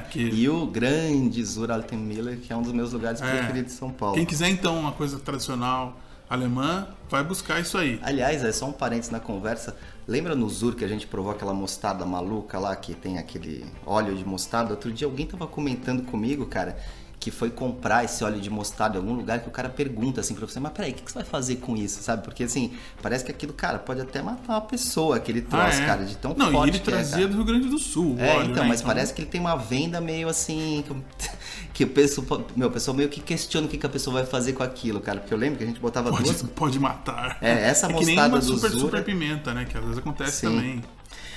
[0.05, 0.19] É, que...
[0.21, 3.31] E o grande Zuraltenmiller, que é um dos meus lugares É.
[3.31, 4.15] preferidos de São Paulo.
[4.17, 8.01] Quem quiser, então, uma coisa tradicional alemã, vai buscar isso aí.
[8.03, 9.77] Aliás, é só um parênteses na conversa.
[10.09, 14.17] Lembra no Zur que a gente provou aquela mostarda maluca lá, que tem aquele óleo
[14.17, 14.71] de mostarda?
[14.71, 16.79] Outro dia alguém tava comentando comigo, cara,
[17.23, 20.35] que foi comprar esse óleo de mostarda em algum lugar que o cara pergunta assim
[20.35, 22.25] pra você, mas peraí, o que, que você vai fazer com isso, sabe?
[22.25, 25.87] Porque assim, parece que aquilo, cara, pode até matar uma pessoa, aquele troço, Ah, é?
[25.87, 27.29] cara, de tão Não, forte e ele é, trazia cara.
[27.29, 28.69] do Rio Grande do Sul, É, óleo, então, né?
[28.69, 30.83] mas parece que ele tem uma venda meio assim.
[30.87, 31.29] que-
[31.73, 34.27] Que o pessoal, meu, o pessoal meio que questiona o que, que a pessoa vai
[34.27, 35.21] fazer com aquilo, cara.
[35.21, 36.43] Porque eu lembro que a gente botava Pode, duas.
[36.43, 37.39] pode matar.
[37.41, 39.65] É, essa é que nem mostarda uma do super, Zura- super pimenta, né?
[39.65, 40.47] Que às vezes acontece Sim.
[40.49, 40.85] também.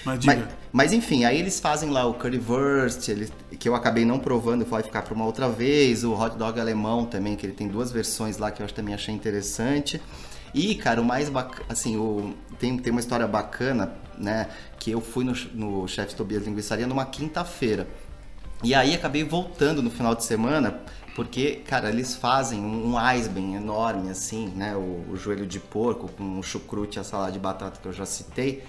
[0.06, 0.36] Mas diga.
[0.36, 4.64] Mas, mas enfim, aí eles fazem lá o currywurst, ele, que eu acabei não provando,
[4.64, 7.92] vai ficar para uma outra vez, o hot dog alemão também, que ele tem duas
[7.92, 10.02] versões lá que eu também achei interessante.
[10.54, 14.48] E, cara, o mais bacana, assim, o, tem, tem uma história bacana, né,
[14.80, 17.88] que eu fui no, no Chef Tobias Linguiçaria numa quinta-feira.
[18.64, 20.80] E aí acabei voltando no final de semana,
[21.14, 24.76] porque, cara, eles fazem um, um Eisbein enorme, assim, né?
[24.76, 27.94] O, o joelho de porco com o chucrute e a salada de batata que eu
[27.94, 28.64] já citei.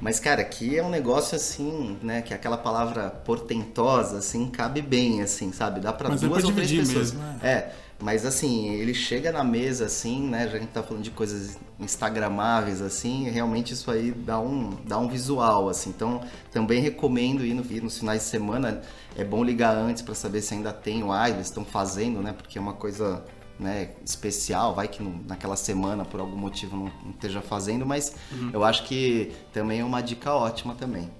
[0.00, 2.20] Mas, cara, aqui é um negócio assim, né?
[2.20, 5.80] Que aquela palavra portentosa, assim, cabe bem, assim, sabe?
[5.80, 7.12] Dá é duas ou três pessoas.
[7.12, 10.44] mesmo, É, mas assim, ele chega na mesa, assim, né?
[10.44, 14.76] Já que a gente tá falando de coisas instagramáveis, assim, realmente isso aí dá um,
[14.84, 15.90] dá um visual, assim.
[15.90, 16.20] Então,
[16.52, 18.82] também recomendo ir, no, ir nos finais de semana.
[19.16, 22.34] É bom ligar antes para saber se ainda tem o Ives, estão fazendo, né?
[22.36, 23.24] Porque é uma coisa
[23.58, 28.14] né, especial, vai que naquela semana por algum motivo não, não esteja fazendo, mas
[28.52, 31.10] eu acho que também é uma dica ótima também.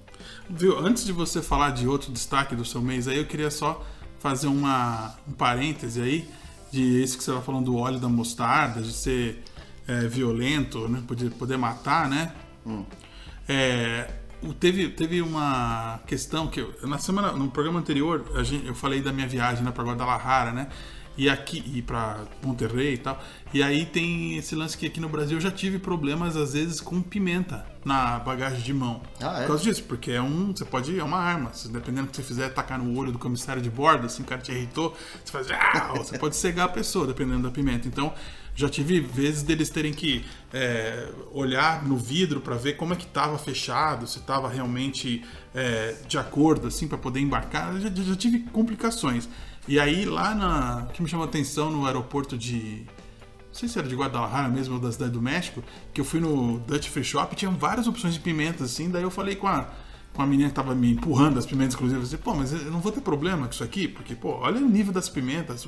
[0.49, 3.83] Viu, antes de você falar de outro destaque do seu mês aí, eu queria só
[4.19, 6.29] fazer uma, um parêntese aí
[6.71, 9.43] de isso que você estava falando do óleo da mostarda, de ser
[9.87, 11.01] é, violento, né?
[11.07, 12.33] Poder, poder matar, né?
[13.47, 14.09] É,
[14.41, 19.01] o- teve, teve uma questão que eu, na semana, no programa anterior, gente, eu falei
[19.01, 20.67] da minha viagem né, para Guadalajara, né?
[21.17, 23.21] E aqui e para Monterrey e tal.
[23.53, 26.79] E aí tem esse lance que aqui no Brasil eu já tive problemas às vezes
[26.79, 29.01] com pimenta na bagagem de mão.
[29.21, 29.41] Ah, é?
[29.41, 31.51] Por causa disso, porque é um, você pode, é uma arma.
[31.71, 34.41] Dependendo do que você fizer, tacar no olho do comissário de bordo, assim, o cara
[34.41, 37.87] te irritou, você faz, ah, você pode cegar a pessoa, dependendo da pimenta.
[37.87, 38.13] Então,
[38.53, 43.05] já tive vezes deles terem que é, olhar no vidro para ver como é que
[43.05, 45.23] estava fechado, se estava realmente
[45.55, 47.79] é, de acordo, assim, para poder embarcar.
[47.79, 49.29] Já, já tive complicações.
[49.67, 50.87] E aí, lá na.
[50.89, 52.85] O que me chamou a atenção no aeroporto de
[53.47, 56.19] não sei se era de Guadalajara mesmo ou da cidade do México, que eu fui
[56.19, 59.67] no Dutch Free Shop tinha várias opções de pimentas assim, daí eu falei com a,
[60.13, 62.71] com a menina que tava me empurrando as pimentas, inclusive, eu disse, pô, mas eu
[62.71, 65.67] não vou ter problema com isso aqui, porque, pô, olha o nível das pimentas.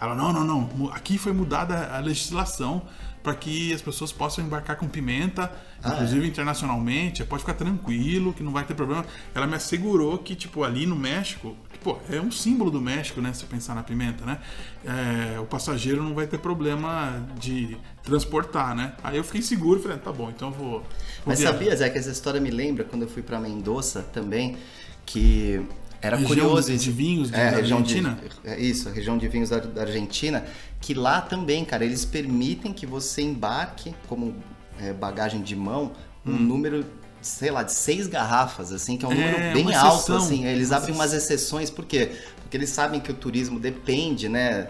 [0.00, 2.82] Ela, não, não, não, aqui foi mudada a legislação
[3.22, 5.52] para que as pessoas possam embarcar com pimenta,
[5.84, 9.04] inclusive internacionalmente, pode ficar tranquilo, que não vai ter problema.
[9.34, 13.20] Ela me assegurou que, tipo, ali no México, que, pô, é um símbolo do México,
[13.20, 14.38] né, se pensar na pimenta, né,
[14.84, 18.94] é, o passageiro não vai ter problema de transportar, né.
[19.02, 20.70] Aí eu fiquei seguro, falei, ah, tá bom, então eu vou...
[20.70, 20.86] vou
[21.26, 21.58] Mas viajar.
[21.58, 24.56] sabia, Zé, que essa história me lembra quando eu fui pra Mendoza também,
[25.04, 25.60] que
[26.02, 26.76] era Região curioso.
[26.76, 28.18] de vinhos de- é, da região Argentina?
[28.44, 30.44] De, é isso, a região de vinhos da, da Argentina,
[30.80, 34.34] que lá também, cara, eles permitem que você embarque como
[34.80, 35.92] é, bagagem de mão
[36.24, 36.84] um número,
[37.20, 39.20] sei lá, de seis garrafas, assim, que é um Hum.
[39.20, 40.46] É, número bem alto, assim.
[40.46, 42.12] Eles Uma abrem umas exceções, por quê?
[42.50, 44.66] Porque eles sabem que o turismo depende, né,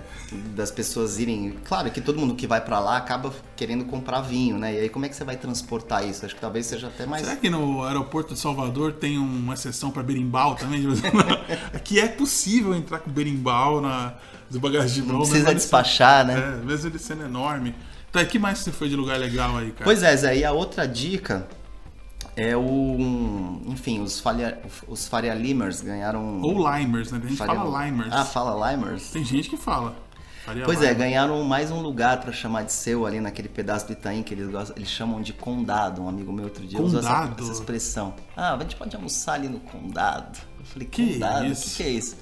[0.54, 1.56] das pessoas irem.
[1.64, 4.74] Claro que todo mundo que vai pra lá acaba querendo comprar vinho, né?
[4.74, 6.26] E aí como é que você vai transportar isso?
[6.26, 7.24] Acho que talvez seja até mais.
[7.24, 10.84] Será que no aeroporto de Salvador tem uma exceção para berimbau também?
[11.72, 14.12] Aqui é possível entrar com berimbau na
[14.50, 15.20] do bagagem de mão.
[15.20, 16.58] Não precisa despachar, sendo- né?
[16.60, 17.74] É, mesmo ele sendo enorme.
[18.12, 19.84] Tá, e que mais você foi de lugar legal aí, cara?
[19.84, 21.48] Pois é, Zé, e a outra dica
[22.42, 23.60] é o.
[23.66, 26.40] Enfim, os, Faria, os Faria Limers ganharam.
[26.40, 27.20] Ou limers, né?
[27.22, 28.12] A gente Faria- fala limers.
[28.12, 29.10] Ah, fala Limers?
[29.10, 29.94] Tem gente que fala.
[30.44, 33.92] Faria Pois é, ganharam mais um lugar pra chamar de seu ali naquele pedaço do
[33.92, 36.00] Itaim que eles, gostam, eles chamam de condado.
[36.02, 37.42] Um amigo meu outro dia usou essa, Condado?
[37.42, 38.14] essa expressão.
[38.34, 40.38] Ah, a gente pode almoçar ali no condado.
[40.58, 41.46] Eu falei, Que condado?
[41.46, 42.16] O que, que é isso?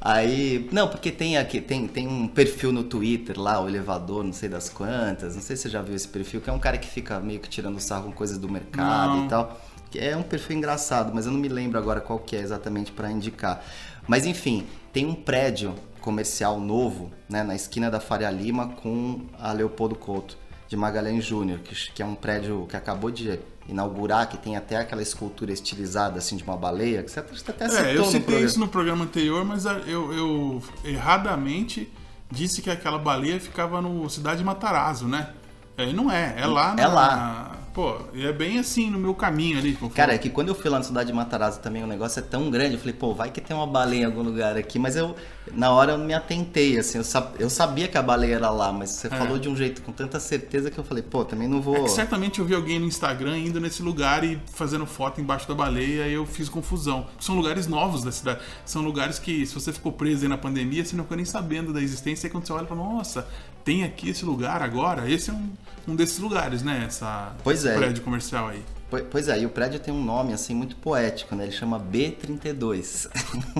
[0.00, 4.32] Aí, não, porque tem aqui, tem, tem um perfil no Twitter lá, o elevador, não
[4.32, 6.78] sei das quantas, não sei se você já viu esse perfil, que é um cara
[6.78, 9.26] que fica meio que tirando sarro com coisas do mercado Não.
[9.26, 9.60] e tal.
[9.90, 12.92] Que é um perfil engraçado, mas eu não me lembro agora qual que é exatamente
[12.92, 13.64] pra indicar.
[14.06, 19.52] Mas enfim, tem um prédio comercial novo, né, na esquina da Faria Lima com a
[19.52, 20.36] Leopoldo Couto
[20.68, 24.76] de Magalhães Júnior, que, que é um prédio que acabou de inaugurar, que tem até
[24.76, 28.20] aquela escultura estilizada assim de uma baleia, que você até, até citou É, eu citei
[28.22, 28.46] programa.
[28.46, 31.92] isso no programa anterior, mas a- eu, eu erradamente
[32.30, 35.30] disse que aquela baleia ficava no Cidade de Matarazzo, né?
[35.78, 37.54] É, não é, é lá É na- lá.
[37.74, 39.74] Pô, e é bem assim no meu caminho ali.
[39.74, 42.18] como Cara, é que quando eu fui lá na cidade de Matarazzo também, o negócio
[42.18, 44.80] é tão grande, eu falei, pô, vai que tem uma baleia em algum lugar aqui,
[44.80, 45.14] mas eu,
[45.52, 48.72] na hora eu me atentei, assim, eu, sab- eu sabia que a baleia era lá,
[48.72, 51.62] mas você falou de um jeito com tanta certeza que eu falei, pô, também não
[51.62, 51.76] vou...
[51.76, 55.46] É que certamente eu vi alguém no Instagram indo nesse lugar e fazendo foto embaixo
[55.46, 57.06] da baleia e eu fiz confusão.
[57.20, 58.40] São lugares novos da cidade.
[58.64, 61.72] São lugares que, se você ficou preso aí na pandemia, você não ficou nem sabendo
[61.72, 62.26] da existência.
[62.26, 63.24] E quando você olha fala, nossa,
[63.68, 65.10] tem aqui esse lugar agora?
[65.10, 65.50] Esse é um,
[65.88, 66.84] um desses lugares, né?
[66.86, 67.76] Essa Pois é.
[67.76, 68.64] prédio comercial aí.
[68.88, 71.44] Po- Pois é, e o prédio tem um nome, assim, muito poético, né?
[71.44, 73.10] Ele chama B32.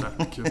[0.00, 0.46] Tá, que eu-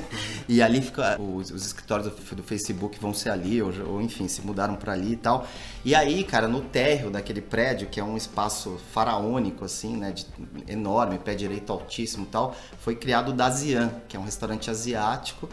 [0.48, 1.20] E ali fica.
[1.20, 4.94] Os, os escritórios do, do Facebook vão ser ali, ou, ou, enfim, se mudaram pra
[4.94, 5.48] ali e tal.
[5.84, 10.12] E aí, cara, no térreo daquele prédio, que é um espaço faraônico, assim, né?
[10.12, 10.28] de-
[10.68, 15.50] enorme, pé direito altíssimo e tal, foi criado o Dazian, que é um restaurante asiático,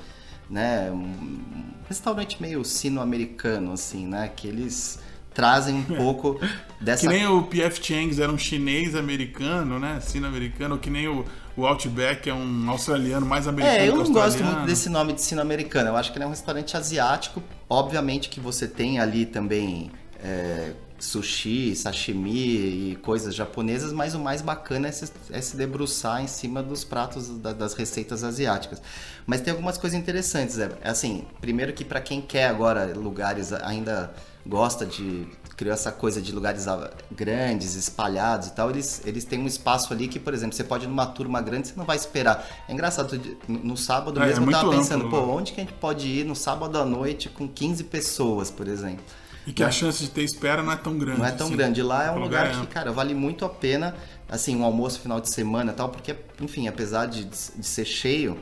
[0.48, 0.90] né?
[0.90, 1.40] Um,
[1.88, 4.30] restaurante meio sino-americano, assim, né?
[4.35, 4.98] Que eles
[5.33, 6.40] trazem um pouco
[6.80, 7.83] dessa Que nem o P.F.
[7.83, 10.00] Chang's era um chinês americano, né?
[10.00, 11.24] Sino-americano, que nem o,
[11.57, 15.22] o Outback é um australiano mais americano É, eu não gosto muito desse nome de
[15.22, 15.90] sino americano.
[15.90, 17.42] Eu acho que ele é um restaurante asiático.
[17.68, 19.90] Obviamente que você tem ali também
[20.22, 26.22] é, sushi, sashimi e coisas japonesas, mas o mais bacana é se, é se debruçar
[26.22, 28.80] em cima dos pratos da- das receitas asiáticas.
[29.26, 30.59] Mas tem algumas coisas interessantes.
[30.59, 34.14] É, assim, primeiro que para quem quer agora lugares ainda
[34.46, 35.26] gosta de
[35.57, 36.66] criou essa coisa de lugares
[37.12, 40.85] grandes, espalhados e tal, eles, eles têm um espaço ali que, por exemplo, você pode
[40.85, 42.44] ir numa turma grande, você não vai esperar.
[42.68, 45.33] É engraçado, no sábado É, é mesmo eu tava pensando, amplo, pô, né?
[45.33, 49.04] onde que a gente pode ir no sábado à noite com 15 pessoas, por exemplo?
[49.46, 51.18] E que a chance de ter espera não é tão grande.
[51.18, 51.57] Não é tão assim.
[51.57, 51.83] grande.
[51.83, 53.94] Lá é um O lugar é que, cara, vale muito a pena,
[54.28, 58.38] assim, um almoço final de semana e tal, porque, enfim, apesar de, de ser cheio,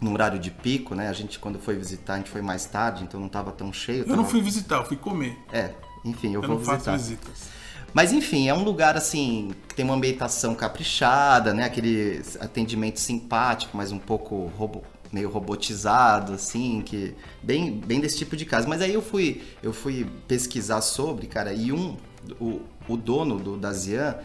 [0.00, 1.08] no horário de pico, né?
[1.08, 4.04] A gente, quando foi visitar, a gente foi mais tarde, então não tava tão cheio.
[4.08, 5.38] Eu não fui visitar, eu fui comer.
[5.52, 5.72] É,
[6.04, 6.96] enfim, eu, Eu, vou não faço visitar.
[6.96, 7.60] visitas.
[7.92, 11.64] Mas enfim, é um lugar assim que tem uma ambientação caprichada, né?
[11.64, 18.36] Aquele atendimento simpático, mas um pouco robo- meio robotizado, assim, que bem, bem desse tipo
[18.36, 18.68] de casa.
[18.68, 21.96] Mas aí eu fui eu fui pesquisar sobre, cara, e um
[22.40, 24.16] o, o dono do da Zian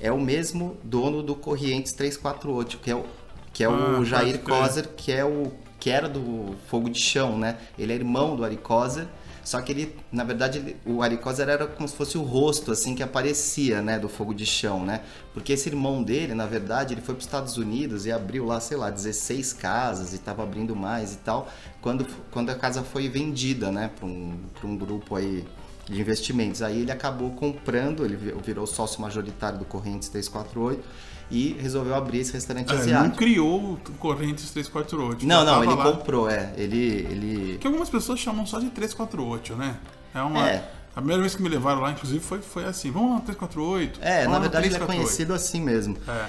[0.00, 3.04] é o mesmo dono do Corrientes 348, que é o
[3.52, 4.40] que é Ah, o Jair.
[4.40, 7.58] Kozer, que é o que era do Fogo de Chão, né?
[7.78, 9.06] Ele é irmão do Ari Kozer,
[9.44, 12.72] só que ele, na verdade, ele- o Ari Kozer era como se fosse o rosto,
[12.72, 15.02] assim, que aparecia, né, do Fogo de Chão, né?
[15.32, 18.58] Porque esse irmão dele, na verdade, ele foi para os Estados Unidos e abriu lá,
[18.60, 21.48] sei lá, 16 casas e estava abrindo mais e tal,
[21.82, 25.44] quando, quando a casa foi vendida, né, para um, um grupo aí
[25.86, 26.62] de investimentos.
[26.62, 30.82] Aí ele acabou comprando, ele vi- virou sócio majoritário do Correntes 348
[31.30, 33.16] e resolveu abrir esse restaurante É, não asiático.
[33.16, 35.26] criou o Correntes 348.
[35.26, 35.92] Não, não, ele lá.
[35.92, 36.52] comprou, é.
[36.56, 36.76] Ele,
[37.10, 39.76] ele Que algumas pessoas chamam só de 348, né?
[40.14, 40.48] É uma.
[40.48, 40.70] É.
[40.92, 43.98] A primeira vez que me levaram lá, inclusive, foi, foi assim: vamos lá no 348.
[44.02, 44.86] É, na verdade ele é 348.
[44.86, 45.96] conhecido assim mesmo.
[46.06, 46.26] É.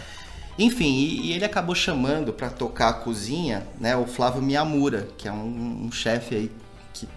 [0.57, 5.27] Enfim, e, e ele acabou chamando pra tocar a cozinha, né, o Flávio Miyamura, que
[5.27, 6.51] é um, um chefe aí
[6.93, 7.07] que,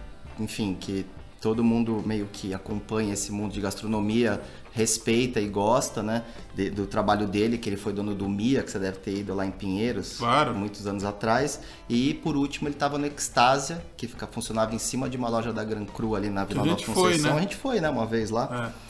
[0.40, 1.06] enfim, que
[1.40, 4.40] todo mundo meio que acompanha esse mundo de gastronomia,
[4.72, 6.24] respeita e gosta, né,
[6.54, 9.34] de- do trabalho dele, que ele foi dono do Mia, que você deve ter ido
[9.34, 10.54] lá em Pinheiros, Claro.
[10.54, 11.60] muitos anos atrás.
[11.88, 15.52] E por último ele estava no Extásia, que fica, funcionava em cima de uma loja
[15.52, 17.32] da Gran Cru ali na Vila Nova gente foi, Conceição.
[17.32, 17.38] né?
[17.38, 18.72] A gente foi, né, uma vez lá.
[18.84, 18.88] É.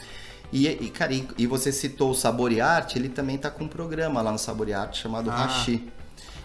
[0.51, 4.23] E, e, cara, e, e você citou o Saborearte, ele também tá com um programa
[4.23, 5.35] lá no Saborearte chamado Ah.
[5.45, 5.87] Hashi.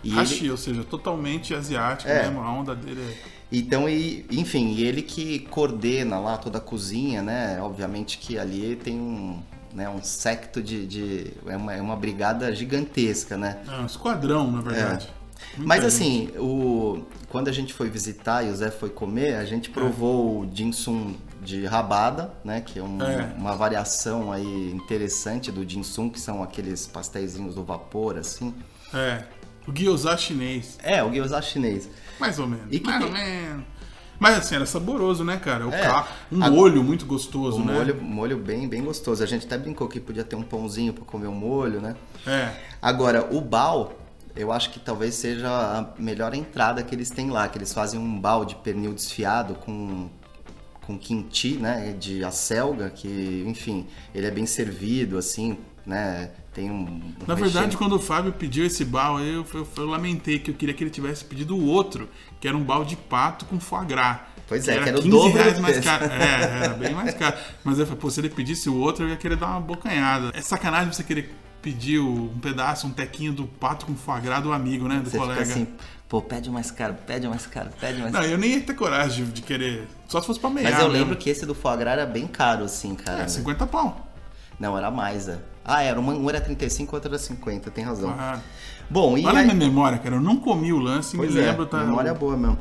[0.04, 2.24] E ele- Hashi, ou seja, totalmente asiático É.
[2.24, 2.42] mesmo.
[2.42, 3.18] A onda dele é.
[3.52, 7.60] então, e, enfim, ele que coordena lá toda a cozinha, né?
[7.62, 9.40] Obviamente que ali tem um,
[9.74, 10.86] né, um secto de.
[10.86, 13.60] de- é, uma, é uma brigada gigantesca, né?
[13.68, 15.08] É um esquadrão, na verdade.
[15.58, 19.46] Muita Mas assim, o, quando a gente foi visitar e o Zé foi comer, a
[19.46, 21.14] gente provou o ginsum
[21.44, 22.62] de rabada, né?
[22.62, 23.34] Que é, um- É.
[23.38, 28.54] uma variação aí interessante do ginsum, que são aqueles pastéisinhos do vapor, assim.
[28.94, 29.24] É.
[29.68, 30.78] O gyoza chinês.
[30.84, 31.90] É, o gyoza chinês.
[32.20, 32.66] Mais ou menos.
[32.72, 33.66] E mais tem- ou menos.
[34.20, 35.68] Mas assim, era saboroso, né, cara?
[35.68, 35.82] O É.
[35.82, 37.74] ca- Um A- molho muito gostoso, O né?
[37.74, 39.22] molho, molho bem, bem gostoso.
[39.24, 41.96] A gente até brincou que podia ter um pãozinho para comer o molho, né?
[42.26, 42.54] É.
[42.82, 43.94] Agora, o bal,
[44.36, 48.00] eu acho que talvez seja a melhor entrada que eles têm lá, que eles fazem
[48.00, 50.10] um bal de pernil desfiado com
[50.86, 56.30] com kimchi, né, de acelga, que, enfim, ele é bem servido assim, né?
[56.54, 60.38] Tem um, Na recheio- verdade, quando o Fábio pediu esse bal, eu, eu, eu lamentei
[60.38, 62.08] que eu queria que ele tivesse pedido o outro,
[62.40, 64.20] que era um bal de pato com foie gras.
[64.48, 66.06] Pois é, que era o 15 dobro reais mais caro.
[66.14, 67.36] É, era bem mais caro.
[67.64, 70.32] Mas eu falei, pô, se ele pedisse o outro, eu ia querer dar uma bocanhada.
[70.36, 74.52] É sacanagem você querer pedir um pedaço, um tequinho do pato com foie gras do
[74.54, 75.00] amigo, né?
[75.00, 75.42] Do Você colega.
[75.46, 75.68] fica assim,
[76.10, 78.32] pô, pede mais caro, pede mais caro, pede mais Não, caro.
[78.32, 79.88] eu nem ia ter coragem de, querer.
[80.10, 80.72] Só se fosse pra meiar.
[80.72, 81.02] Mas eu mesmo.
[81.02, 83.24] lembro que esse do foie gras era bem caro, assim, cara.
[83.24, 84.13] É, 50 pau.
[84.60, 85.40] Não, era mais, é.
[85.66, 88.10] Ah, era uma, um era 35, outro era 50, tem razão.
[88.18, 88.40] Ah,
[88.90, 89.46] Bom, e Olha a aí...
[89.46, 90.16] minha memória, cara.
[90.16, 91.78] Eu não comi o lance, Pois me é, lembro, tá?
[91.84, 92.58] memória boa mesmo.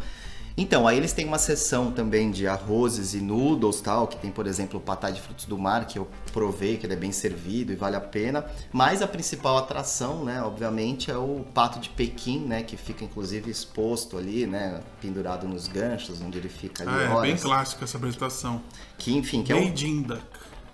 [0.55, 4.46] Então, aí eles têm uma seção também de arrozes e noodles tal, que tem, por
[4.46, 7.72] exemplo, o patai de frutos do mar, que eu provei, que ele é bem servido
[7.72, 8.44] e vale a pena.
[8.70, 13.50] Mas a principal atração, né, obviamente, é o pato de Pequim, né, que fica inclusive
[13.50, 17.22] exposto ali, né, pendurado nos ganchos, onde ele fica ali Ah, é horas.
[17.22, 18.61] bem clássica essa apresentação.
[18.98, 20.22] Que, enfim, que é um Beijing Duck.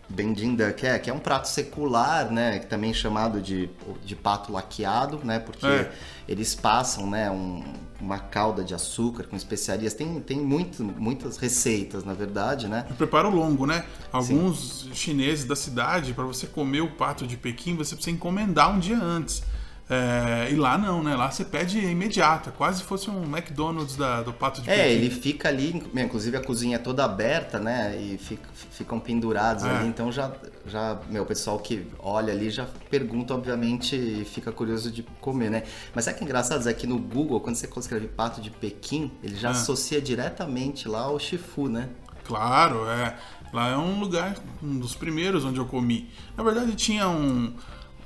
[0.09, 3.69] Bendin Duck, é, que é um prato secular, né, que também é chamado de,
[4.05, 5.93] de pato laqueado, né, porque É.
[6.27, 7.63] eles passam, né, um-
[8.01, 12.95] uma calda de açúcar com especiarias, tem, tem muito, muitas receitas, na verdade, né, O
[12.95, 13.85] preparo longo, né?
[14.13, 18.79] Alguns chineses da cidade, para você comer o pato de Pequim, você precisa encomendar um
[18.79, 19.43] dia antes.
[19.91, 21.17] É, e lá não, né?
[21.17, 24.89] Lá você pede imediata, quase fosse um McDonald's da- do pato de É, Pequim.
[24.91, 27.97] ele fica ali, inclusive a cozinha é toda aberta, né?
[27.99, 29.71] E fica- ficam pendurados É.
[29.71, 30.31] ali, então já,
[30.67, 35.51] já, meu, o pessoal que olha ali já pergunta, obviamente, e fica curioso de comer,
[35.51, 35.63] né?
[35.95, 36.69] Mas sabe que é engraçado?
[36.69, 39.53] É que no Google, quando você escreve pato de Pequim, ele já Ah.
[39.53, 41.89] associa diretamente lá ao Shifu, né?
[42.25, 43.17] Claro, é.
[43.55, 46.11] Lá é um lugar, um dos primeiros onde eu comi.
[46.37, 47.55] Na verdade, tinha um,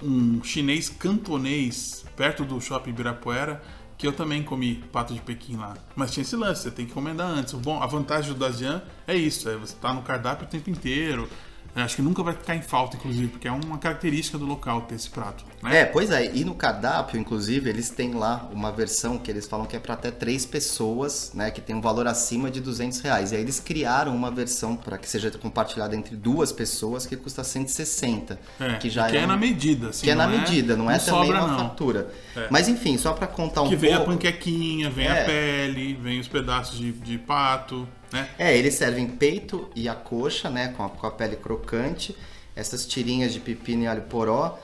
[0.03, 3.62] um chinês cantonês perto do shopping Ibirapuera
[4.03, 5.77] que eu também comi pato de Pequim lá.
[5.95, 7.55] Mas tinha esse lance, você tem que encomendar antes.
[7.55, 11.29] Bom, a vantagem do Dajian é isso, é você tá no cardápio o tempo inteiro.
[11.74, 14.82] Eu acho que nunca vai ficar em falta, inclusive, porque é uma característica do local
[14.82, 15.42] ter esse prato.
[15.62, 15.78] Né?
[15.80, 19.64] É, pois é, e no cardápio, inclusive, eles têm lá uma versão que eles falam
[19.64, 23.32] que é para até três pessoas, né, que tem um valor acima de 200 reais.
[23.32, 27.42] E aí eles criaram uma versão para que seja compartilhada entre duas pessoas que custa
[27.42, 30.76] 160, É, que já que é, um- na medida, assim, que é na não medida,
[30.76, 31.58] não é também sobra, uma não.
[31.70, 32.12] fatura.
[32.37, 32.48] É.
[32.50, 34.12] Mas enfim, só para contar um Que vem a pouco.
[34.12, 35.22] panquequinha, vem É.
[35.22, 38.29] a pele, vem os pedaços de, de pato, né?
[38.38, 42.16] É, eles servem peito e a coxa, né, com a, com a pele crocante,
[42.55, 44.59] essas tirinhas de pepino e alho poró,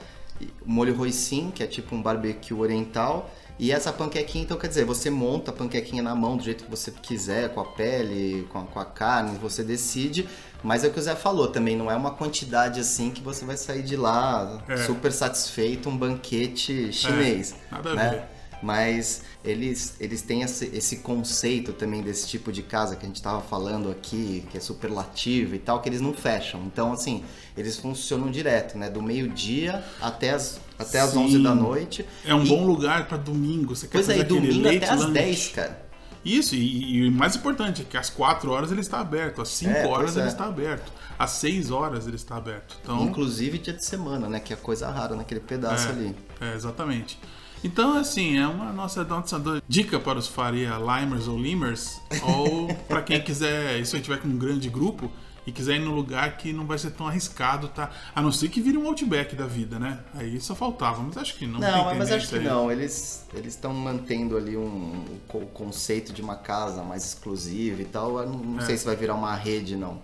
[0.64, 5.10] molho roicim, que é tipo um barbecue oriental, e essa panquequinha, então quer dizer, você
[5.10, 8.62] monta a panquequinha na mão do jeito que você quiser, com a pele, com a,
[8.62, 10.28] com a carne, você decide,
[10.62, 13.44] mas é o que o Zé falou também, não é uma quantidade assim que você
[13.44, 14.76] vai sair de lá É.
[14.76, 18.10] super satisfeito, um banquete chinês, nada a né?
[18.10, 18.37] ver.
[18.62, 23.22] Mas eles, eles têm esse, esse conceito também desse tipo de casa que a gente
[23.22, 26.62] tava falando aqui, que é superlativo e tal, que eles não fecham.
[26.64, 27.22] Então, assim,
[27.56, 28.90] eles funcionam direto, né?
[28.90, 31.18] Do meio-dia até as, até as Sim.
[31.18, 32.04] 11 da noite.
[32.24, 33.76] É um E- bom lugar pra domingo.
[33.76, 35.12] Você quer Pois é, fazer domingo até às lunch.
[35.12, 35.88] 10, cara.
[36.24, 39.48] Isso, e, e o mais importante é que às 4 horas ele está aberto, às
[39.50, 40.28] 5 É, horas ele é.
[40.28, 42.76] está aberto, às 6 horas ele está aberto.
[42.82, 44.40] Então, Inclusive dia de semana, né?
[44.40, 45.90] Que é coisa rara naquele pedaço É.
[45.92, 46.16] ali.
[46.40, 47.18] É, exatamente.
[47.62, 53.02] Então, assim, é uma nossa, nossa dica para os Faria Limers ou Limers, ou para
[53.02, 55.10] quem quiser, se tiver com um grande grupo
[55.46, 57.90] e quiser ir num lugar que não vai ser tão arriscado, tá?
[58.14, 59.98] A não ser que vire um outback da vida, né?
[60.14, 61.58] Aí só faltava, mas acho que não.
[61.58, 62.44] Não, mas acho que aí.
[62.44, 62.70] não.
[62.70, 68.18] Eles eles estão mantendo ali um, o conceito de uma casa mais exclusiva e tal.
[68.20, 68.66] Eu não, não É.
[68.66, 70.02] sei se vai virar uma rede, não.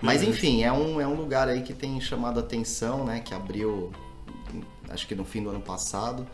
[0.00, 3.20] Mas enfim, é um, é um lugar aí que tem chamado a atenção, né?
[3.20, 3.92] Que abriu,
[4.88, 6.26] acho que no fim do ano passado.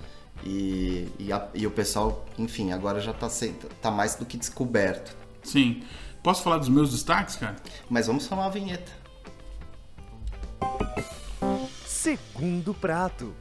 [0.44, 4.36] E, e, a- e o pessoal, enfim, agora já tá, se- tá mais do que
[4.36, 5.16] descoberto.
[5.42, 5.82] Sim.
[6.22, 7.56] Posso falar dos meus destaques, cara?
[7.90, 8.90] Mas vamos falar uma vinheta.
[11.86, 13.32] Segundo prato.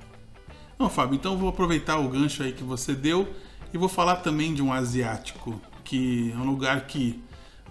[0.77, 3.27] Não, Fábio, então eu vou aproveitar o gancho aí que você deu
[3.73, 7.21] e vou falar também de um asiático, que é um lugar que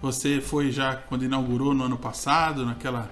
[0.01, 3.09] você foi já quando inaugurou no ano passado, naquela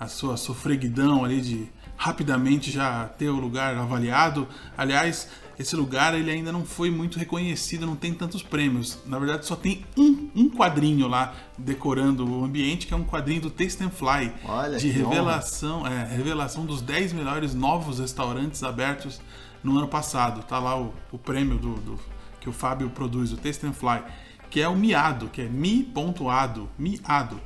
[0.00, 4.48] a sua sofreguidão ali de rapidamente já ter o lugar avaliado.
[4.76, 8.98] Aliás, esse lugar ele ainda não foi muito reconhecido, não tem tantos prêmios.
[9.06, 13.40] Na verdade, só tem um, um quadrinho lá decorando o ambiente, que é um quadrinho
[13.42, 19.20] do Taste and Fly, Olha, de revelação, é, revelação dos 10 melhores novos restaurantes abertos
[19.62, 20.42] no ano passado.
[20.44, 22.00] Tá lá o, o prêmio do, do-
[22.40, 24.02] que o Fábio produz, o Taste and Fly,
[24.50, 27.40] que é o Miado, que é mi.ado, Miado.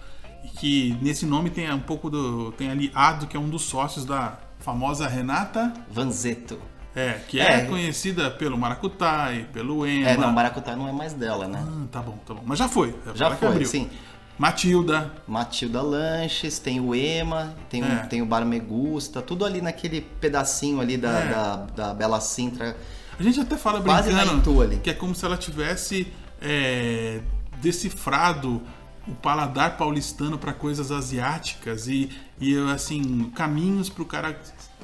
[0.45, 2.53] E que nesse nome tem um pouco do.
[2.53, 6.59] Tem ali Ado, que é um dos sócios da famosa Renata, Vanzeto.
[6.99, 7.65] É, que é, É.
[7.67, 10.09] conhecida pelo Maracutai, pelo Ema.
[10.09, 11.65] É, não, Maracutá não é mais dela, né?
[11.67, 12.43] Ah, tá bom, tá bom.
[12.45, 12.95] Mas já foi.
[13.15, 13.67] Já ela que foi, abriu.
[13.67, 13.89] sim.
[14.39, 17.87] Matilda, Matilda Lanches, tem o Ema, tem, É.
[18.05, 21.29] o, tem o Bar Me Gusta, tudo ali naquele pedacinho ali da, É.
[21.29, 22.77] da, da Bela Sintra.
[23.19, 27.21] A gente até fala brincando que é como se ela tivesse é,
[27.61, 28.63] decifrado
[29.09, 34.39] o paladar paulistano para coisas asiáticas e, e assim caminhos para o cara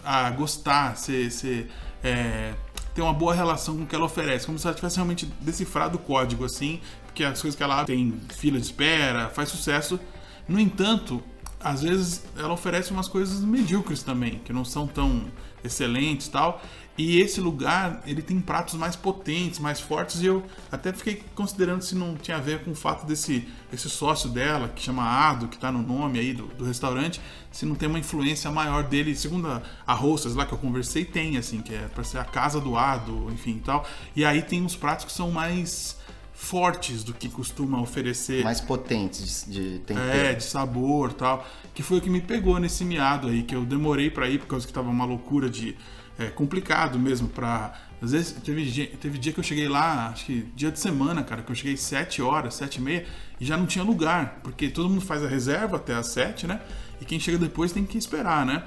[0.04, 1.70] a gostar, ser, ser,
[2.04, 2.54] é,
[2.94, 5.96] ter uma boa relação com o que ela oferece, como se ela tivesse realmente decifrado
[5.96, 9.98] o código assim, porque as coisas que ela tem fila de espera, faz sucesso.
[10.46, 11.22] No entanto,
[11.58, 15.24] às vezes ela oferece umas coisas medíocres também, que não são tão
[15.64, 16.62] excelentes tal.
[16.96, 21.82] E esse lugar, ele tem pratos mais potentes, mais fortes, e eu até fiquei considerando
[21.82, 25.48] se não tinha a ver com o fato desse esse sócio dela, que chama Ado,
[25.48, 29.16] que tá no nome aí do, do restaurante, se não tem uma influência maior dele,
[29.16, 32.24] segundo a, a hostess lá que eu conversei, tem, assim, que é pra ser a
[32.24, 33.84] casa do Ado, enfim e tal.
[34.14, 35.96] E aí tem uns pratos que são mais
[36.32, 40.10] fortes do que costuma oferecer Mais potentes de, de tempero.
[40.10, 41.46] é, de sabor tal.
[41.72, 44.46] Que foi o que me pegou nesse miado aí, que eu demorei pra ir por
[44.46, 45.76] causa que tava uma loucura de.
[46.18, 47.74] É complicado mesmo pra.
[48.00, 51.22] Às vezes teve, dia- teve dia que eu cheguei lá, acho que dia de semana,
[51.22, 53.06] cara, que eu cheguei 7 horas, 7 e meia,
[53.40, 56.60] e já não tinha lugar, porque todo mundo faz a reserva até as 7, né?
[57.00, 58.62] E quem chega depois tem que esperar, né?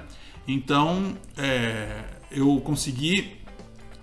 [0.46, 3.36] Então, é, eu consegui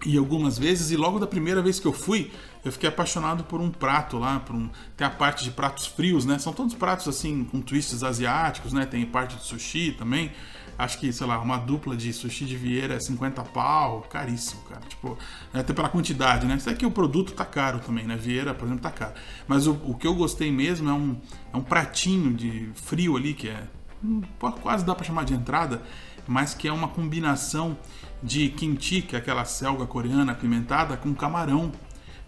[0.05, 2.31] e algumas vezes, e logo da primeira vez que eu fui,
[2.63, 6.25] eu fiquei apaixonado por um prato lá, por um, tem a parte de pratos frios,
[6.25, 6.37] né?
[6.39, 8.85] São todos pratos assim com twists asiáticos, né?
[8.85, 10.31] Tem parte de sushi também.
[10.77, 14.81] Acho que, sei lá, uma dupla de sushi de Vieira é 50 pau, caríssimo, cara.
[14.87, 15.17] Tipo,
[15.53, 16.55] até pela quantidade, né?
[16.55, 18.17] Isso aqui o produto tá caro também, né?
[18.17, 19.13] Vieira, por exemplo, tá caro.
[19.47, 21.15] Mas o, o que eu gostei mesmo é um,
[21.53, 23.63] é um pratinho de frio ali, que é
[24.03, 24.21] hum,
[24.61, 25.81] quase dá para chamar de entrada,
[26.27, 27.77] mas que é uma combinação
[28.21, 31.71] de kimchi, que é aquela selga coreana apimentada, com camarão,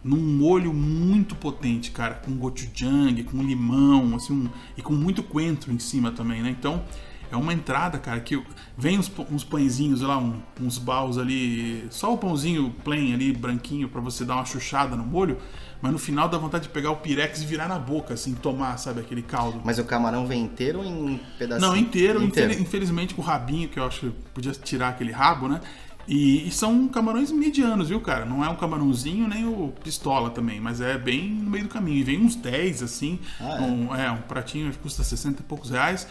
[0.04, 5.72] num molho muito potente, cara, com gochujang, com limão, assim, um- e com muito coentro
[5.74, 6.50] em cima também, né?
[6.50, 6.84] Então,
[7.32, 8.42] é uma entrada, cara, que
[8.78, 13.90] vem uns, uns pãezinhos lá, um- uns baus ali, só o pãozinho plain ali, branquinho,
[13.90, 15.38] pra você dar uma chuchada no molho,
[15.82, 18.78] mas no final dá vontade de pegar o pirex e virar na boca, assim, tomar,
[18.78, 19.62] sabe, aquele caldo.
[19.63, 21.70] Mas o camarão vem inteiro ou em pedacinho?
[21.70, 25.48] Não, inteiro, infeli- infelizmente com o rabinho, que eu acho que podia tirar aquele rabo,
[25.48, 25.62] né?
[26.08, 28.24] E, e são camarões medianos, viu, cara?
[28.24, 31.98] Não é um camarãozinho nem o pistola também, mas é bem no meio do caminho.
[31.98, 33.62] E vem uns 10, assim, Ah, é?
[33.62, 36.08] um, é, um pratinho que custa 60 e poucos reais.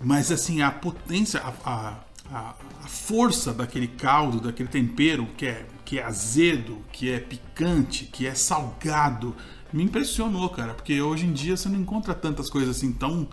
[0.00, 1.94] Mas, assim, a potência, a, a,
[2.32, 2.54] a-
[2.86, 8.34] força daquele caldo, daquele tempero que é, que é azedo, que é picante, que é
[8.34, 9.34] salgado,
[9.72, 10.74] me impressionou, cara.
[10.74, 13.28] Porque hoje em dia você não encontra tantas coisas assim tão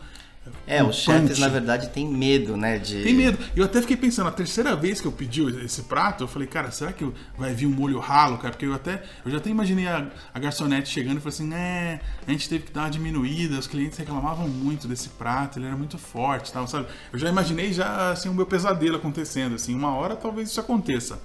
[0.67, 2.77] É, os chefes, na verdade, têm medo, né?
[2.77, 3.01] De...
[3.01, 3.37] Tem medo.
[3.55, 6.69] Eu até fiquei pensando, a terceira vez que eu pedi esse prato, eu falei, cara,
[6.71, 8.51] será que vai vir um molho ralo, cara?
[8.51, 12.01] Porque eu até, eu já até imaginei a, a garçonete chegando e falando assim, né,
[12.27, 15.77] a gente teve que dar uma diminuída, os clientes reclamavam muito desse prato, ele era
[15.77, 16.87] muito forte, tal, sabe?
[17.11, 21.19] Eu já imaginei já assim o meu pesadelo acontecendo, assim, uma hora talvez isso aconteça.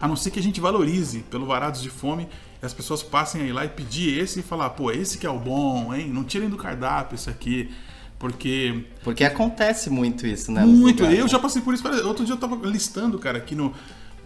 [0.00, 2.28] A não ser que a gente valorize pelo Varados de Fome
[2.60, 5.30] e as pessoas passem aí lá e pedir esse e falar, pô, esse que é
[5.30, 6.08] o bom, hein?
[6.08, 7.70] Não tirem do cardápio esse aqui.
[8.22, 10.64] Porque Porque acontece muito isso, né?
[10.64, 11.02] muito.
[11.02, 11.84] Eu já passei por isso.
[12.06, 13.74] Outro dia eu tava listando, cara, aqui no,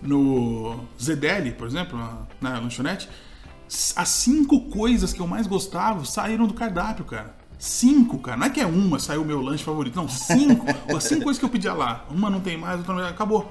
[0.02, 3.08] no ZDL, por exemplo, na, na lanchonete,
[3.96, 7.34] as cinco coisas que eu mais gostava saíram do cardápio, cara.
[7.58, 8.36] Cinco, cara.
[8.36, 9.96] Não é que é uma, saiu o meu lanche favorito.
[9.96, 10.66] Não, cinco.
[10.94, 12.04] as cinco coisas que eu pedia lá.
[12.10, 13.50] Uma não tem mais, outra não acabou.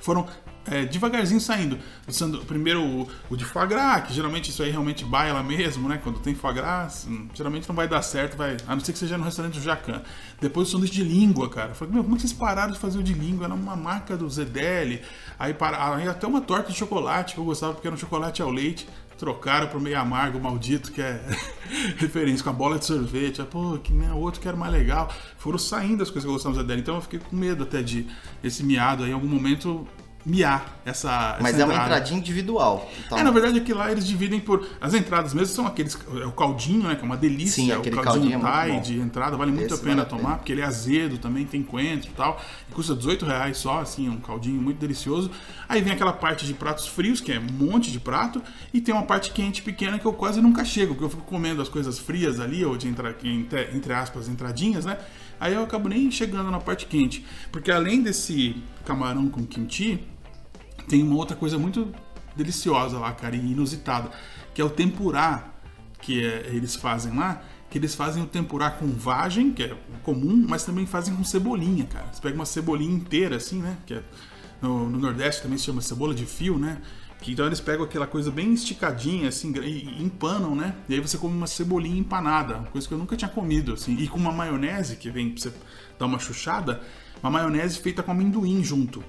[0.00, 0.26] Foram
[0.70, 1.78] é, devagarzinho saindo.
[2.08, 6.00] Sendo, primeiro o, o, de foie gras, que geralmente isso aí realmente baila mesmo, né?
[6.02, 8.98] Quando tem foie gras, hum, geralmente não vai dar certo, vai, a não ser que
[8.98, 10.02] seja no restaurante do Jacan.
[10.40, 11.70] Depois o sanduíche de língua, cara.
[11.70, 13.46] Eu falei, meu, como é que vocês pararam de fazer o de língua?
[13.46, 15.02] Era uma marca do Zedeli.
[15.38, 18.42] Aí, para, aí até uma torta de chocolate que eu gostava porque era um chocolate
[18.42, 18.86] ao leite
[19.16, 21.20] trocaram pro meio amargo, maldito, que é
[21.96, 23.42] referência, com a bola de sorvete.
[23.44, 25.12] Pô, que nem outro que era mais legal.
[25.38, 28.06] Foram saindo as coisas que eu gostava da Então eu fiquei com medo até de
[28.42, 29.86] esse miado aí, em algum momento
[30.26, 31.38] miar essa.
[31.40, 32.90] Mas essa é uma entradinha individual.
[33.06, 33.16] Então...
[33.16, 34.66] É, na verdade aqui lá eles dividem por.
[34.80, 35.96] As entradas mesmo são aqueles.
[36.20, 36.96] É o caldinho, né?
[36.96, 37.62] Que é uma delícia.
[37.62, 40.02] Sim, é aquele o caldinho, caldinho Thai é de entrada, vale muito Esse a pena
[40.02, 40.36] vale a tomar, pena.
[40.38, 42.40] porque ele é azedo também, tem coentro e tal.
[42.68, 45.30] E custa 18 reais só, assim, um caldinho muito delicioso.
[45.68, 48.42] Aí vem aquela parte de pratos frios, que é um monte de prato,
[48.74, 51.62] e tem uma parte quente pequena que eu quase nunca chego, porque eu fico comendo
[51.62, 54.98] as coisas frias ali, ou de entra, entre, entre aspas, entradinhas, né?
[55.38, 57.24] Aí eu acabo nem chegando na parte quente.
[57.52, 60.00] Porque além desse camarão com kimchi,
[60.88, 61.92] tem uma outra coisa muito
[62.34, 64.10] deliciosa lá, cara, e inusitada,
[64.54, 65.52] que é o tempurá
[66.00, 70.44] que é- eles fazem lá, que eles fazem o tempurá com vagem, que é comum,
[70.48, 72.06] mas também fazem com cebolinha, cara.
[72.12, 73.76] Você pega uma cebolinha inteira, assim, né?
[73.86, 74.02] Que é-
[74.62, 76.80] no, no Nordeste também se chama cebola de fio, né?
[77.20, 80.76] Que, então eles pegam aquela coisa bem esticadinha, assim, e, e empanam, né?
[80.88, 83.96] E aí você come uma cebolinha empanada, uma coisa que eu nunca tinha comido, assim.
[83.96, 85.52] E com uma maionese, que vem pra você
[85.98, 86.80] dar uma chuchada,
[87.22, 89.02] uma maionese feita com amendoim junto.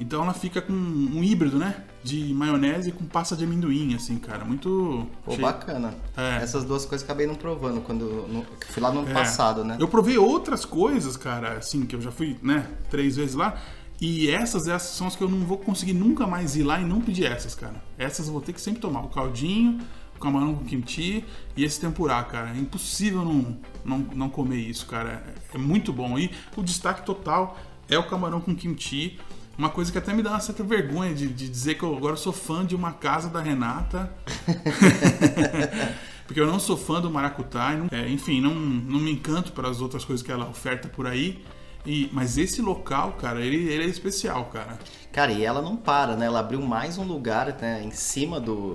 [0.00, 1.84] Então ela fica com um híbrido, né?
[2.04, 4.44] De maionese com pasta de amendoim, assim, cara.
[4.44, 5.06] Muito.
[5.24, 5.94] Pô, achei- bacana.
[6.16, 6.36] É.
[6.42, 8.04] Essas duas coisas acabei não provando quando.
[8.28, 9.12] No, fui lá no ano É.
[9.14, 9.76] passado, né?
[9.80, 13.60] Eu provei outras coisas, cara, assim, que eu já fui, né, três vezes lá.
[14.00, 16.84] E essas, essas são as que eu não vou conseguir nunca mais ir lá e
[16.84, 17.82] não pedir essas, cara.
[17.98, 19.00] Essas eu vou ter que sempre tomar.
[19.00, 19.80] O caldinho,
[20.16, 21.24] o camarão com kimchi
[21.56, 22.50] e esse tempurá, cara.
[22.50, 25.24] É impossível não, não, não comer isso, cara.
[25.52, 26.16] É, é muito bom.
[26.16, 29.18] E o destaque total é o camarão com kimchi.
[29.58, 32.14] Uma coisa que até me dá uma certa vergonha de, de dizer que eu agora
[32.14, 34.08] sou fã de uma casa da Renata.
[36.26, 39.80] Porque eu não sou fã do maracutá, não- é, enfim, não, não me encanto pelas
[39.80, 41.42] outras coisas que ela oferta por aí.
[41.86, 44.78] E, mas esse local, cara, ele, ele é especial, cara.
[45.10, 46.26] Cara, e ela não para, né?
[46.26, 48.74] Ela abriu mais um lugar né, em cima do,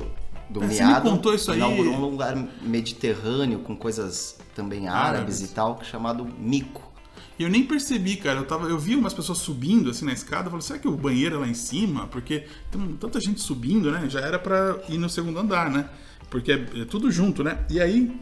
[0.49, 1.05] do É, você miado.
[1.05, 1.57] me contou isso aí.
[1.57, 5.41] Inaugurou um lugar mediterrâneo com coisas também árabes, Árabes.
[5.41, 6.91] e tal, chamado Mico.
[7.37, 8.39] E eu nem percebi, cara.
[8.39, 10.45] Eu, tava, eu vi umas pessoas subindo assim na escada.
[10.47, 12.07] Eu falei, será que o banheiro é lá em cima?
[12.07, 14.07] Porque tem tanta gente subindo, né?
[14.09, 15.89] Já era pra ir no segundo andar, né?
[16.29, 17.59] Porque é, é tudo junto, né?
[17.69, 18.15] E aí,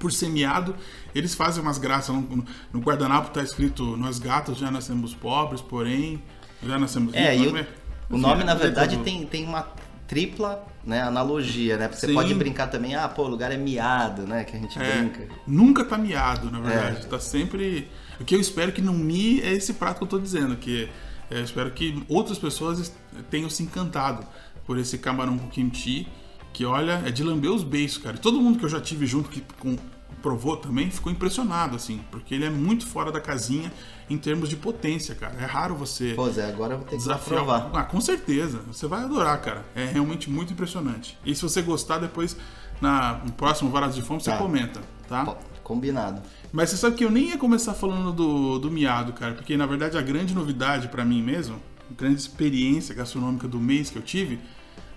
[0.00, 0.74] por ser miado,
[1.14, 2.14] eles fazem umas graças.
[2.14, 6.22] No, no- no guardanapo tá escrito: Nós gatos já nascemos pobres, porém
[6.62, 7.52] já nascemos É, ricos.
[7.52, 7.66] o, Mas,
[8.10, 9.66] o nome, é na letra verdade, tem, tem uma
[10.08, 11.88] tripla né, analogia, né?
[11.88, 12.14] Porque você Sim.
[12.14, 14.44] pode brincar também, ah, pô, o lugar é miado, né?
[14.44, 15.26] Que a gente É, brinca.
[15.46, 17.06] nunca tá miado, na verdade.
[17.06, 17.08] É.
[17.08, 17.88] Tá sempre.
[18.20, 20.88] O que eu espero que não mie é esse prato que eu tô dizendo, que
[21.30, 22.92] é, eu espero que outras pessoas
[23.30, 24.26] tenham se encantado
[24.66, 26.08] por esse camarão com kimchi,
[26.52, 28.16] que olha, é de lamber os beiços, cara.
[28.16, 29.76] E todo mundo que eu já tive junto que com-
[30.22, 33.70] provou também ficou impressionado, assim, porque ele é muito fora da casinha
[34.10, 35.34] em termos de potência, cara.
[35.38, 37.36] É raro você Pô, Zé, agora eu vou ter que desafiar.
[37.44, 37.70] provar.
[37.74, 38.58] Ah, com certeza.
[38.66, 39.64] Você vai adorar, cara.
[39.74, 41.16] É realmente muito impressionante.
[41.24, 42.36] E se você gostar, depois,
[42.80, 44.38] na, no próximo Varas de Fome, você Tá.
[44.38, 45.36] comenta, tá?
[45.62, 46.22] Combinado.
[46.52, 49.66] Mas você sabe que eu nem ia começar falando do, do miado, cara, porque na
[49.66, 54.02] verdade a grande novidade pra mim mesmo, a grande experiência gastronômica do mês que eu
[54.02, 54.38] tive,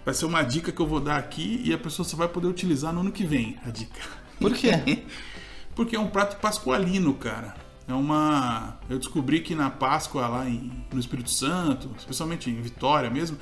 [0.06, 2.48] vai ser uma dica que eu vou dar aqui e a pessoa só vai poder
[2.48, 4.00] utilizar no ano que vem, a dica.
[4.40, 5.04] Por quê?
[5.76, 7.56] Porque é um prato pascualino, cara.
[7.88, 8.78] É uma.
[8.90, 13.38] Eu descobri que na Páscoa, lá em- no Espírito Santo, especialmente em Vitória mesmo,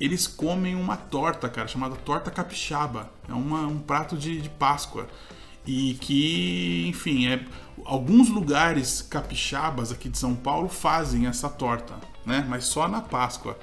[0.00, 3.10] eles comem uma torta, cara, chamada torta capixaba.
[3.28, 5.06] É uma- um prato de, de Páscoa.
[5.66, 7.44] E que, enfim, é,
[7.84, 11.94] alguns lugares capixabas aqui de São Paulo fazem essa torta,
[12.24, 12.44] né?
[12.48, 13.58] Mas só na Páscoa.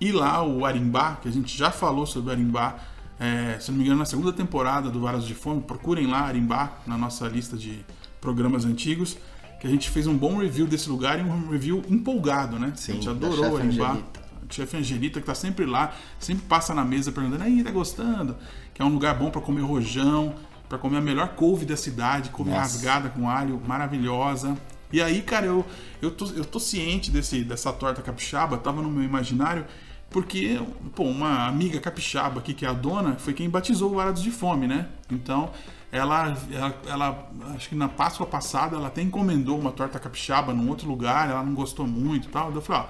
[0.00, 2.78] E lá o Arimbá, que a gente já falou sobre o Arimbá,
[3.18, 6.78] é, se não me engano, na segunda temporada do Varas de Fome, procurem lá Arimbá
[6.86, 7.84] na nossa lista de
[8.20, 9.16] programas antigos,
[9.58, 12.72] que a gente fez um bom review desse lugar e um review empolgado, né?
[12.76, 13.90] Sim, a gente adorou o Arimbá.
[13.92, 14.26] Angelita.
[14.48, 18.36] Chefe Angelita, que tá sempre lá, sempre passa na mesa perguntando, aí, tá gostando?
[18.72, 20.34] Que é um lugar bom para comer rojão,
[20.68, 22.62] para comer a melhor couve da cidade, couve Nossa.
[22.62, 24.56] rasgada com alho, maravilhosa.
[24.92, 25.64] E aí, cara, eu,
[26.00, 29.64] eu, tô, eu tô ciente desse, dessa torta capixaba, tava no meu imaginário,
[30.08, 30.60] porque,
[30.94, 34.30] pô, uma amiga capixaba aqui, que é a dona, foi quem batizou o Arados de
[34.30, 34.86] Fome, né?
[35.10, 35.50] Então,
[35.90, 40.68] ela, ela, ela, acho que na Páscoa passada, ela até encomendou uma torta capixaba num
[40.68, 42.52] outro lugar, ela não gostou muito e tal.
[42.52, 42.82] Eu falei,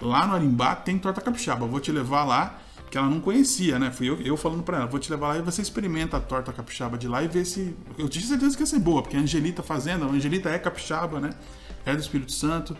[0.00, 2.58] ó, lá no Arimbá tem torta capixaba, vou te levar lá,
[2.94, 3.90] que ela não conhecia, né?
[3.90, 6.52] Fui eu, eu falando pra ela, vou te levar lá e você experimenta a torta
[6.52, 7.74] capixaba de lá e vê se.
[7.98, 11.18] Eu tinha certeza que ia ser boa, porque a Angelita fazendo, a Angelita é capixaba,
[11.18, 11.30] né?
[11.84, 12.76] É do Espírito Santo.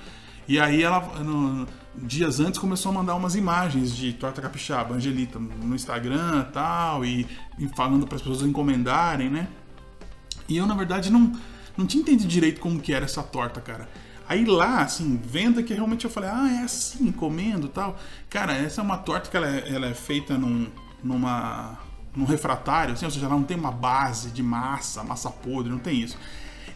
[0.47, 5.37] E aí ela, no, dias antes, começou a mandar umas imagens de torta capixaba, Angelita,
[5.37, 7.27] no Instagram tal, e,
[7.59, 9.49] e falando para as pessoas encomendarem, né?
[10.49, 11.33] E eu, na verdade, não,
[11.77, 13.89] não tinha entendido direito como que era essa torta, cara.
[14.29, 17.99] Aí lá, assim, venda que realmente eu falei, ah, é assim, comendo tal.
[18.31, 20.67] Cara, essa é uma torta que ela é, ela é feita num,
[21.03, 21.79] numa,
[22.17, 25.79] num refratário, assim, ou seja, ela não tem uma base de massa, massa podre, não
[25.79, 26.17] tem isso.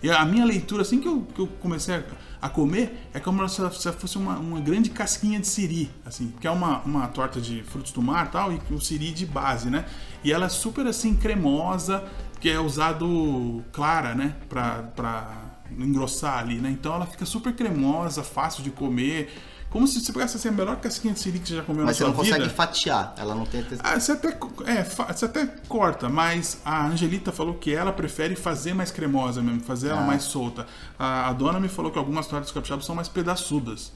[0.02, 2.04] E a minha leitura, assim que eu, que eu comecei a,
[2.42, 6.46] a comer, é como se, se fosse uma, uma, grande casquinha de siri, assim, que
[6.46, 9.86] é uma, uma torta de frutos do mar tal, e o siri de base, né?
[10.22, 12.04] E ela é super, assim, cremosa,
[12.40, 14.36] que é usado clara, né?
[14.48, 16.70] Pra, pra engrossar ali, né?
[16.70, 19.32] Então ela fica super cremosa, fácil de comer.
[19.70, 21.98] Como se você pegasse assim, a melhor casquinha de siri que você já comeu mas
[22.00, 22.16] na sua vida.
[22.18, 23.62] Mas você não consegue fatiar, ela não tem...
[23.80, 24.28] Ah, você até,
[24.64, 29.60] é, você até corta, mas a Angelita falou que ela prefere fazer mais cremosa mesmo,
[29.60, 30.06] fazer ela Ah.
[30.06, 30.66] mais solta.
[30.98, 33.92] A, a dona me falou que algumas tortas capixabas são mais pedaçudas.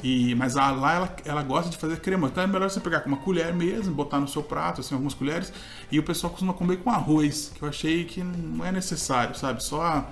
[0.00, 2.28] E, mas a, lá ela, ela gosta de fazer crema.
[2.28, 5.14] Então é melhor você pegar com uma colher mesmo, botar no seu prato, assim, algumas
[5.14, 5.52] colheres.
[5.90, 9.64] E o pessoal costuma comer com arroz, que eu achei que não é necessário, sabe?
[9.64, 10.06] Só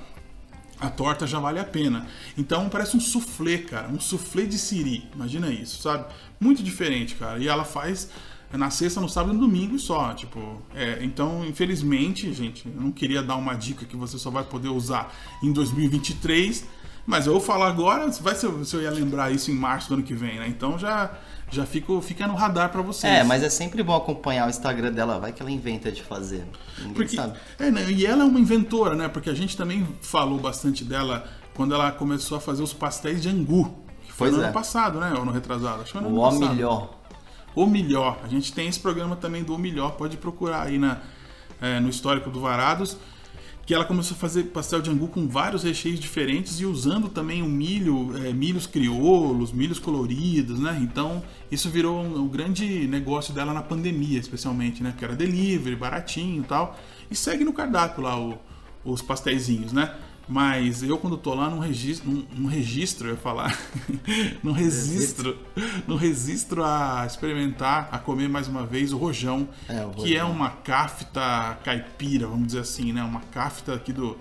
[0.80, 2.06] a, torta já vale a pena.
[2.36, 3.88] Então parece um soufflé, cara.
[3.88, 5.08] Um soufflé de siri.
[5.14, 6.06] Imagina isso, sabe?
[6.38, 7.38] Muito diferente, cara.
[7.38, 8.10] E ela faz
[8.52, 10.12] na sexta, no sábado e no domingo só.
[10.14, 14.44] Tipo, é, então, infelizmente, gente, eu não queria dar uma dica que você só vai
[14.44, 15.12] poder usar
[15.42, 16.64] em 2023.
[17.06, 19.88] Mas eu vou falar agora, vai se eu, se eu ia lembrar isso em março
[19.88, 20.48] do ano que vem, né?
[20.48, 21.12] Então já,
[21.54, 23.12] já fico, fica no radar pra vocês.
[23.12, 26.44] É, mas é sempre bom acompanhar o Instagram dela, vai que ela inventa de fazer.
[26.78, 27.38] Ninguém Porque, sabe.
[27.58, 29.08] é, né, e ela é uma inventora, né?
[29.08, 31.24] Porque a gente também falou bastante dela
[31.54, 33.66] quando ela começou a fazer os pastéis de angu.
[34.04, 34.44] Que foi Pois no é.
[34.46, 35.14] ano passado, né?
[35.16, 35.82] Ou no retrasado.
[35.82, 36.54] Acho que foi no O ano passado.
[36.54, 36.94] melhor.
[37.54, 38.18] O Melhor.
[38.24, 40.98] A gente tem esse programa também do O Melhor, pode procurar aí na,
[41.62, 42.96] é, no histórico do Varados.
[43.66, 47.40] Que ela começou a fazer pastel de angu com vários recheios diferentes e usando também
[47.42, 50.78] o milho, é, milhos crioulos, milhos coloridos, né?
[50.82, 54.90] Então isso virou um, um grande negócio dela na pandemia, especialmente, né?
[54.90, 56.78] Porque era delivery, baratinho e tal.
[57.10, 58.38] E segue no cardápio lá o-
[58.84, 59.94] os pastéisinhos, né?
[60.26, 63.58] Mas eu, quando tô lá, não registro, não, não registro, eu ia falar,
[64.42, 65.36] não registro,
[65.86, 70.24] não registro a experimentar, a comer mais uma vez o rojão, É, o que é
[70.24, 73.02] uma cafta caipira, vamos dizer assim, né?
[73.02, 74.16] Uma cafta aqui do,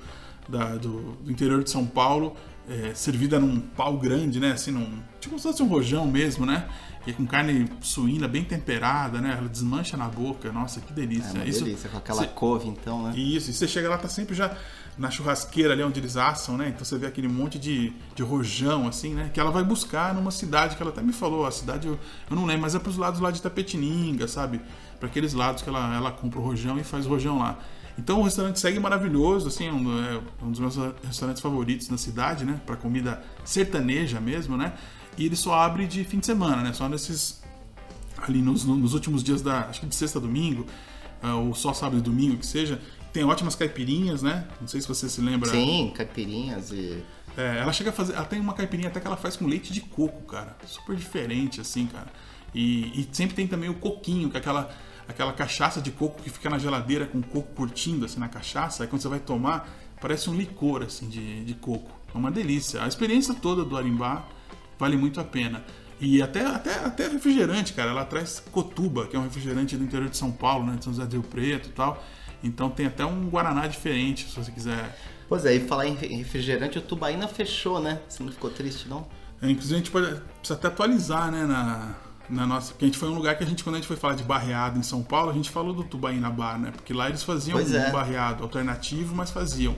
[0.47, 2.36] da- do, do interior de São Paulo,
[2.70, 4.51] é, servida num pau grande, né?
[4.51, 4.86] Assim, num,
[5.20, 6.68] tipo como se fosse um rojão mesmo, né?
[7.06, 9.36] E com carne suína bem temperada, né?
[9.38, 11.30] Ela desmancha na boca, nossa, que delícia.
[11.30, 13.14] É uma Isso- delícia, com aquela cê- couve então, né?
[13.18, 14.56] isso, e você chega lá, tá sempre já
[14.97, 16.69] na churrasqueira ali onde eles assam, né?
[16.69, 19.29] Então você vê aquele monte de, de rojão, assim, né?
[19.33, 22.35] Que ela vai buscar numa cidade que ela até me falou, a cidade eu, eu
[22.35, 24.61] não lembro, mas é pros lados lá de Tapetininga, sabe?
[24.99, 27.57] Para aqueles lados que ela, ela compra o rojão e faz rojão lá.
[27.97, 31.97] Então o restaurante segue maravilhoso, assim, é um, é um dos meus restaurantes favoritos na
[31.97, 32.59] cidade, né?
[32.65, 34.73] Para comida sertaneja mesmo, né?
[35.17, 36.73] E ele só abre de fim de semana, né?
[36.73, 37.43] Só nesses
[38.17, 40.65] ali nos, nos últimos dias da, acho que de sexta a domingo,
[41.21, 42.79] ah, ou só sábado e domingo que seja,
[43.14, 44.47] tem ótimas caipirinhas, né?
[44.59, 45.49] Não sei se você se lembra.
[45.49, 47.03] Sim, caipirinhas e.
[47.38, 49.72] É, ela chega a fazer, ela tem uma caipirinha até que ela faz com leite
[49.72, 52.07] de coco, cara, super diferente assim, cara.
[52.53, 54.76] E, e sempre tem também o coquinho, que é aquela
[55.07, 58.84] aquela cachaça de coco que fica na geladeira com o coco curtindo assim na cachaça,
[58.84, 61.91] aí quando você vai tomar, parece um licor assim de, de coco.
[62.14, 62.84] É uma delícia.
[62.84, 64.26] A experiência toda do Arimbá
[64.78, 65.64] vale muito a pena.
[65.99, 67.91] E até, até, até refrigerante, cara.
[67.91, 70.76] Ela traz Cotuba, que é um refrigerante do interior de São Paulo, né?
[70.76, 72.03] De São José do Rio Preto e tal.
[72.43, 74.97] Então tem até um Guaraná diferente, se você quiser.
[75.29, 78.01] Pois é, e falar em refrigerante, o Tubaína fechou, né?
[78.07, 79.07] Você não ficou triste, não?
[79.41, 80.07] É, inclusive a gente pode,
[80.39, 81.45] precisa até atualizar, né?
[81.45, 81.95] Na,
[82.29, 82.71] na nossa.
[82.71, 84.23] Porque a gente foi um lugar que a gente, quando a gente foi falar de
[84.23, 86.71] barreado em São Paulo, a gente falou do Tubaína Bar, né?
[86.71, 87.91] Porque lá eles faziam Pois um é.
[87.91, 89.75] barreado alternativo, mas faziam.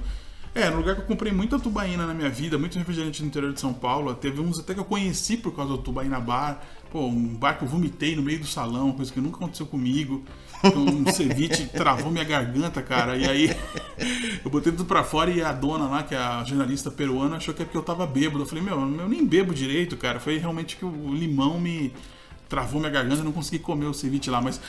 [0.56, 3.52] É, no lugar que eu comprei muita tubaína na minha vida, muito refrigerante no interior
[3.52, 4.14] de São Paulo.
[4.16, 6.62] Teve uns até que eu conheci por causa do Tubaína Bar.
[6.90, 10.24] Pô, um bar que eu vomitei no meio do salão, coisa que nunca aconteceu comigo.
[10.64, 13.16] Um ceviche travou minha garganta, cara.
[13.18, 13.50] E aí
[14.44, 17.54] eu botei tudo pra fora e a dona lá, que é a jornalista peruana, achou
[17.54, 18.42] que é porque eu tava bêbado.
[18.44, 20.20] Eu falei, meu, eu nem bebo direito, cara.
[20.20, 21.94] Foi realmente que o limão me
[22.48, 24.62] travou minha garganta, não consegui comer o ceviche lá, mas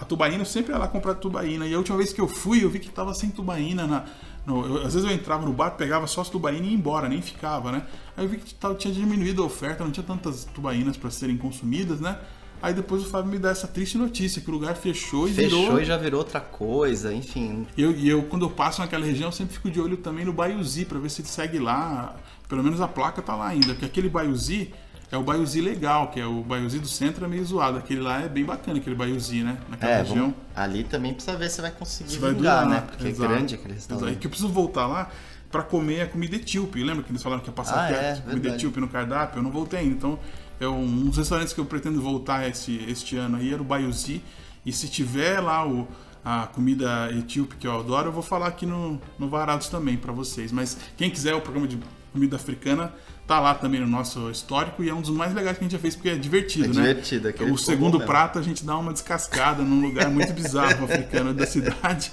[0.00, 1.66] a tubaína eu sempre ia lá comprar tubaína.
[1.66, 4.04] E a última vez que eu fui, eu vi que tava sem tubaína na.
[4.46, 7.08] no- eu- às vezes eu entrava no bar, pegava só as tubaínas e ia embora,
[7.08, 7.82] nem ficava, né?
[8.16, 12.00] Aí eu vi que tinha diminuído a oferta, não tinha tantas tubaínas para serem consumidas,
[12.00, 12.18] né?
[12.62, 15.62] Aí depois o Fábio me dá essa triste notícia, que o lugar fechou e Fechou
[15.62, 15.80] virou.
[15.80, 17.66] e já virou outra coisa, enfim.
[17.76, 20.32] E eu, eu, quando eu passo naquela região, eu sempre fico de olho também no
[20.32, 22.14] Baiuzi, pra ver se ele segue lá.
[22.48, 24.74] Pelo menos a placa tá lá ainda, porque aquele Baiuzi
[25.10, 27.78] é o Baiuzi legal, que é o Baiuzi do centro é meio zoado.
[27.78, 29.56] Aquele lá é bem bacana, aquele Baiuzi, né?
[29.68, 30.16] Naquela É, região.
[30.16, 32.86] vamos, ali também precisa ver se vai conseguir Você vai vingar, durar, né?
[32.88, 33.24] Porque exato.
[33.24, 33.92] é grande aquele Exato.
[33.94, 34.16] restaurante.
[34.16, 35.10] E que eu preciso voltar lá
[35.50, 36.82] pra comer a comida etíope.
[36.84, 38.54] Lembra que eles falaram que ia passar Ah, perto é, de comida verdade.
[38.56, 39.38] etíope no cardápio?
[39.38, 39.94] Eu não voltei ainda.
[39.94, 40.18] Então,
[40.60, 44.22] é um, dos restaurantes que eu pretendo voltar esse, este ano aí era o Baiuzi.
[44.64, 45.88] E se tiver lá o,
[46.24, 50.12] a comida etíope que eu adoro, eu vou falar aqui no, no Varados também pra
[50.12, 50.52] vocês.
[50.52, 51.78] Mas quem quiser o programa de
[52.12, 52.92] comida africana,
[53.26, 55.72] tá lá também no nosso histórico e é um dos mais legais que a gente
[55.72, 56.88] já fez porque é divertido, É né?
[56.88, 61.32] divertido, aquele O segundo prato a gente dá uma descascada num lugar muito bizarro africano
[61.32, 62.12] da cidade.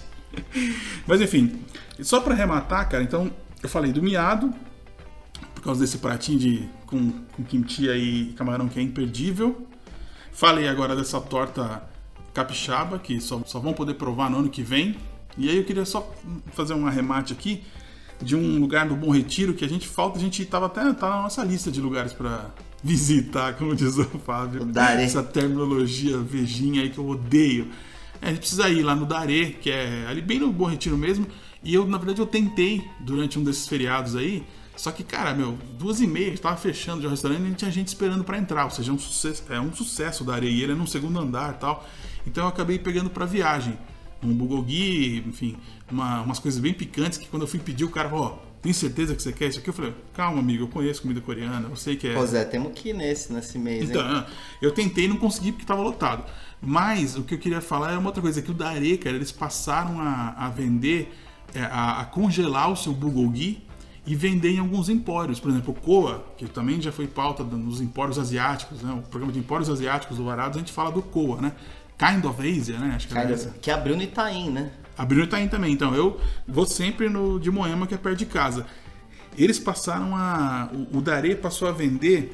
[1.05, 1.59] Mas enfim,
[2.01, 3.31] só pra arrematar, cara, então
[3.61, 4.53] eu falei do miado,
[5.57, 9.67] por causa desse pratinho de, com, com kimchi e camarão que é imperdível.
[10.31, 11.81] Falei agora dessa torta
[12.31, 14.95] capixaba, que só, só vão poder provar no ano que vem.
[15.35, 16.13] E aí eu queria só
[16.53, 17.63] fazer um arremate aqui
[18.21, 21.09] de um lugar do Bom Retiro que a gente falta, a gente tava até tá
[21.09, 22.51] na nossa lista de lugares pra
[22.83, 24.61] visitar, como diz o Fábio.
[24.61, 25.03] O Daré.
[25.03, 27.67] Essa terminologia vejinha aí que eu odeio.
[28.21, 30.97] É, a gente precisa ir lá no Daré, que é ali bem no Bom Retiro
[30.97, 31.25] mesmo.
[31.63, 34.43] E eu, na verdade, eu tentei durante um desses feriados aí.
[34.77, 37.43] Só que, cara, meu, duas e meia, a gente tava fechando já o restaurante e
[37.49, 38.63] não tinha gente esperando pra entrar.
[38.65, 40.63] Ou seja, é um sucesso, é um sucesso da areia.
[40.63, 41.85] Ele é no segundo andar e tal.
[42.25, 43.77] Então eu acabei pegando pra viagem.
[44.23, 45.57] Um bulgogi, enfim,
[45.91, 48.73] uma- umas coisas bem picantes que quando eu fui pedir, o cara falou, ó, tem
[48.73, 49.69] certeza que você quer isso aqui?
[49.69, 52.13] Eu falei, calma, amigo, eu conheço comida coreana, eu sei que é.
[52.15, 53.89] Pô, Zé, temos que ir nesse, nesse mês, hein?
[53.89, 54.25] Então,
[54.61, 56.23] eu tentei e não consegui porque estava lotado.
[56.61, 59.31] Mas o que eu queria falar é uma outra coisa, que o Dare, cara, eles
[59.31, 61.13] passaram a, a vender,
[61.53, 63.61] é, a, a congelar o seu bulgogi
[64.07, 65.37] e vender em alguns empórios.
[65.37, 68.93] Por exemplo, o Koa, que também já foi pauta nos empórios asiáticos, né?
[68.93, 71.51] O programa de empórios asiáticos do Varados, a gente fala do Koa, né?
[71.97, 72.93] Kind of Asia, né?
[72.95, 73.49] Acho que Cara, essa.
[73.61, 74.71] que abriu no Itaim, né?
[74.97, 75.73] Abriu no Itaim também.
[75.73, 78.65] Então, eu vou sempre no de Moema, que é perto de casa.
[79.37, 80.69] Eles passaram a.
[80.71, 82.33] O, o Darê passou a vender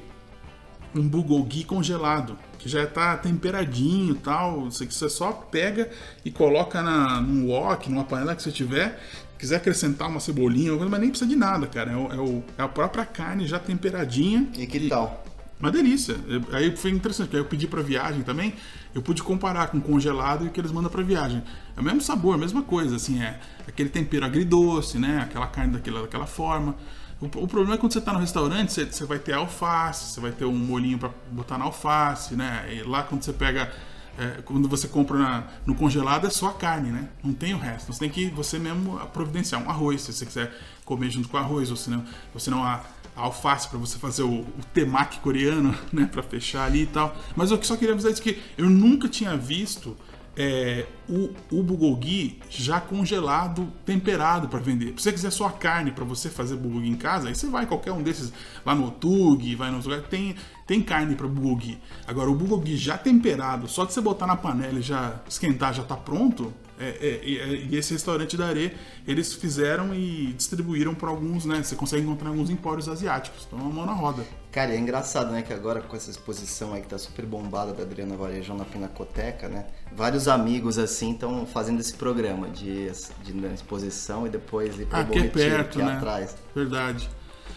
[0.95, 4.67] um bulgogi congelado, que já tá temperadinho e tal.
[4.67, 5.89] Isso aqui você só pega
[6.23, 9.01] e coloca na, num wok, numa panela que você tiver.
[9.43, 11.91] Quiser acrescentar uma cebolinha, mas nem precisa de nada, cara.
[11.91, 14.47] É, o- é o- é a própria carne já temperadinha.
[14.57, 15.21] E que tal?
[15.59, 16.15] Uma delícia.
[16.29, 18.53] Eu- Aí foi interessante, porque aí eu pedi pra viagem também,
[18.95, 21.43] eu pude comparar com o congelado e o que eles mandam pra viagem.
[21.75, 23.37] É o mesmo sabor, a mesma coisa, assim, é
[23.67, 25.19] aquele tempero agridoce, né?
[25.23, 26.73] Aquela carne daquela, daquela forma.
[27.19, 30.21] O, o problema é quando você tá no restaurante, você, você vai ter alface, você
[30.21, 32.65] vai ter um molhinho pra botar na alface, né?
[32.73, 33.73] E lá quando você pega.
[34.17, 37.09] É, quando você compra na- no congelado é só a carne, né?
[37.23, 37.91] Não tem o resto.
[37.91, 40.53] Você tem que você mesmo providenciar um arroz, se você quiser
[40.85, 42.03] comer junto com arroz, ou se não,
[42.33, 42.81] ou se não a,
[43.15, 47.15] a alface para você fazer o, o temaki coreano, né, para fechar ali e tal.
[47.35, 49.95] Mas eu só queria avisar isso que eu nunca tinha visto
[50.35, 54.93] é, o, o bulgogi já congelado, temperado para vender.
[54.97, 57.65] Se você quiser só a carne para você fazer bulgogi em casa, aí você vai
[57.67, 58.33] qualquer um desses
[58.65, 60.35] lá no Otug, vai nos lugares tem
[60.65, 61.77] tem carne para bulgogi.
[62.07, 65.83] Agora o bulgogi já temperado, só de você botar na panela e já esquentar já
[65.83, 66.53] tá pronto.
[66.79, 68.75] É, é, é, e esse restaurante da Are,
[69.07, 71.61] eles fizeram e distribuíram para alguns, né?
[71.61, 73.45] Você consegue encontrar em alguns empórios asiáticos.
[73.47, 74.25] Então é uma mão na roda.
[74.51, 77.83] Cara, é engraçado, né, que agora com essa exposição aí que tá super bombada da
[77.83, 79.65] Adriana Varejão na Pinacoteca, né?
[79.95, 82.91] Vários amigos, assim, estão fazendo esse programa de,
[83.23, 85.93] de na exposição e depois ir pro Ah, que é perto, é né?
[85.93, 86.35] atrás.
[86.55, 87.09] Verdade.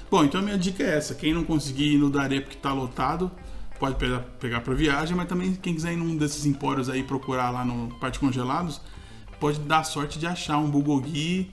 [0.08, 1.14] Bom, então a minha dica é essa.
[1.14, 3.30] Quem não conseguir ir no Daré porque tá lotado,
[3.78, 7.50] pode pegar, pegar para viagem, mas também quem quiser ir num desses empórios aí procurar
[7.50, 8.80] lá no Parte Congelados,
[9.40, 11.50] pode dar sorte de achar um bulgogi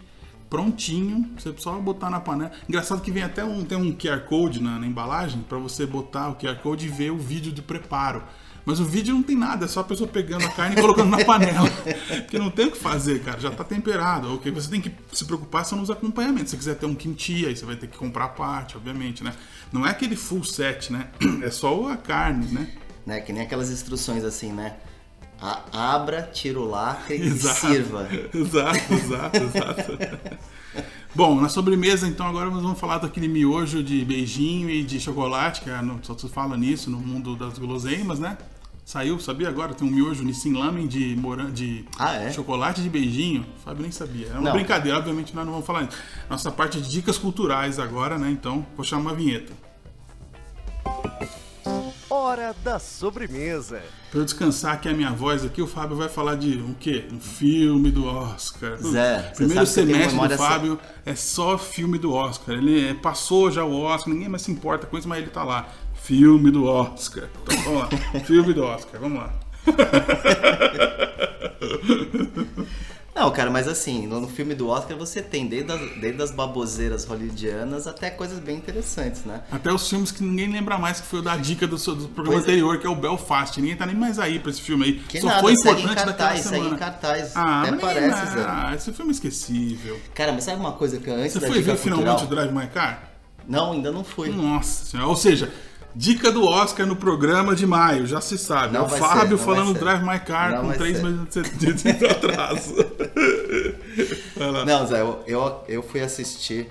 [0.51, 2.51] prontinho, você só botar na panela.
[2.69, 6.29] Engraçado que vem até um tem um QR Code na, na embalagem para você botar
[6.29, 8.21] o QR Code e ver o vídeo de preparo.
[8.65, 11.09] Mas o vídeo não tem nada, é só a pessoa pegando a carne e colocando
[11.09, 11.69] na panela.
[12.23, 14.33] Porque não tem o que fazer, cara, já tá temperado.
[14.33, 16.51] O que você tem que se preocupar são nos acompanhamentos.
[16.51, 19.21] Se você quiser ter um kimchi, aí você vai ter que comprar a parte, obviamente,
[19.23, 19.33] né?
[19.71, 21.07] Não é aquele full set, né?
[21.41, 22.69] É só a carne, né?
[23.05, 23.19] Né?
[23.19, 24.75] Que nem aquelas instruções assim, né?
[25.41, 28.07] A- abra, tira o lacre e sirva.
[28.33, 29.97] Exato, exato, exato.
[31.13, 35.61] Bom, na sobremesa, então, agora nós vamos falar daquele miojo de beijinho e de chocolate,
[35.61, 38.37] que é no- só se fala nisso no mundo das guloseimas, né?
[38.85, 39.73] Saiu, sabia agora?
[39.73, 42.31] Tem um miojo Nissin Lamen de, moran de Ah, é?
[42.33, 43.45] chocolate de beijinho.
[43.57, 44.27] O Fábio nem sabia.
[44.27, 44.51] É uma Não.
[44.53, 45.97] brincadeira, obviamente nós não vamos falar isso.
[46.29, 48.29] Nossa parte de dicas culturais agora, né?
[48.29, 49.53] Então, vou chamar uma vinheta.
[52.09, 53.81] Hora da sobremesa.
[54.11, 57.05] Pra eu descansar aqui a minha voz aqui, o Fábio vai falar de um quê?
[57.11, 58.77] Um filme do Oscar.
[58.77, 62.55] Zé, você Primeiro semestre do Fábio é só filme do Oscar.
[62.55, 65.43] Ele é- passou já o Oscar, ninguém mais se importa com isso, mas ele tá
[65.43, 65.67] lá.
[66.03, 67.29] Filme do Oscar.
[67.43, 67.89] Então vamos lá.
[68.25, 69.33] filme do Oscar, vamos lá.
[73.15, 77.05] Não, cara, mas assim, no filme do Oscar você tem desde as, desde as baboseiras
[77.05, 79.43] hollywoodianas até coisas bem interessantes, né?
[79.49, 82.39] Até os filmes que ninguém lembra mais, que foi o da dica do, do programa
[82.39, 82.51] Pois é.
[82.51, 83.61] anterior, que é o Belfast.
[83.61, 84.93] Ninguém tá nem mais aí pra esse filme aí.
[84.99, 86.75] Que Só nada, foi em importante daquela cartaz, segue semana.
[86.75, 87.31] em cartaz.
[87.35, 88.45] Ah, até parece, Zé.
[88.45, 89.97] ah, esse filme é esquecível.
[90.13, 92.47] Cara, mas sabe uma coisa que antes Você foi ver finalmente o cultural...
[92.47, 93.13] Drive My Car?
[93.47, 94.29] Não, ainda não fui.
[94.29, 95.09] Nossa senhora.
[95.09, 95.51] Ou seja,
[95.95, 98.73] dica do Oscar no programa de maio, já se sabe.
[98.73, 99.73] Não o Fábio ser, falando.
[99.73, 101.03] Drive My Car Não com vai três ser.
[101.03, 102.75] meses de atraso.
[104.65, 106.67] Não, Zé, eu, eu, eu fui assistir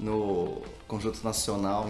[0.00, 1.88] no Conjunto Nacional,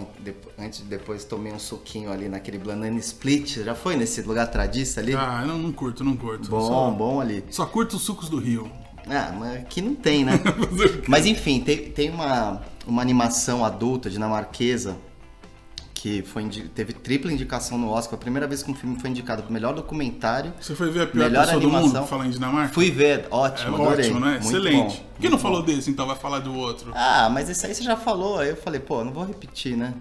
[0.57, 3.63] antes depois tomei um suquinho ali naquele Banana Split.
[3.63, 5.13] Já foi nesse lugar tradiça ali?
[5.15, 6.49] Ah, não, não curto, não curto.
[6.49, 7.43] bom, só, bom ali.
[7.49, 8.71] só curto os sucos do Rio.
[9.07, 10.33] Ah, mas aqui não tem, né?
[11.07, 14.97] mas enfim, tem, tem uma, uma animação adulta dinamarquesa
[16.05, 18.13] que foi teve tripla indicação no Oscar.
[18.13, 20.53] A primeira vez que um filme foi indicado pro melhor documentário.
[20.61, 22.05] Você foi ver a pior Melhor pessoa do mundo animação.
[22.05, 22.71] falar em Dinamarca?
[22.75, 24.05] Fui ver, É ótimo, adorei.
[24.05, 24.33] ótimo, né?
[24.33, 25.01] Muito Excelente.
[25.15, 25.41] Por que não bom.
[25.41, 26.91] falou desse, então vai falar do outro?
[26.93, 28.37] Ah, mas isso aí você já falou.
[28.37, 29.95] Aí eu falei, pô, não vou repetir, né?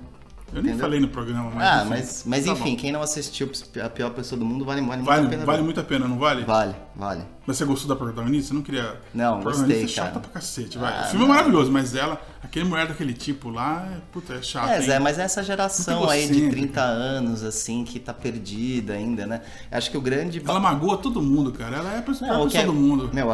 [0.49, 0.79] Eu nem entendeu?
[0.81, 1.65] falei no programa, mas.
[1.65, 1.89] ah, enfim.
[1.89, 2.77] mas, mas Tá enfim, bom.
[2.77, 3.51] quem não assistiu
[3.83, 6.07] A Pior Pessoa do Mundo vale, vale, muito a Vale, pena vale muito a pena,
[6.07, 6.45] não vale?
[6.45, 7.23] Vale, vale.
[7.47, 8.49] Mas você gostou da protagonista?
[8.49, 8.99] Você não queria.
[9.13, 10.21] Não, gostei, é chata cara.
[10.21, 10.93] pra cacete, vai.
[10.99, 11.33] Ah, o filme não.
[11.33, 14.71] é maravilhoso, mas ela, aquele mulher daquele tipo lá, é, puta, é chato.
[14.71, 14.81] É?
[14.81, 16.57] Zé, mas essa geração aí de egocêntrica.
[16.57, 19.43] 30 anos, assim, que tá perdida ainda, né?
[19.71, 20.43] Acho que o grande.
[20.47, 21.77] Ela magoa todo mundo, cara.
[21.77, 23.11] Ela é a pessoa, Não, pior o que pessoa é- do mundo.
[23.13, 23.29] Meu,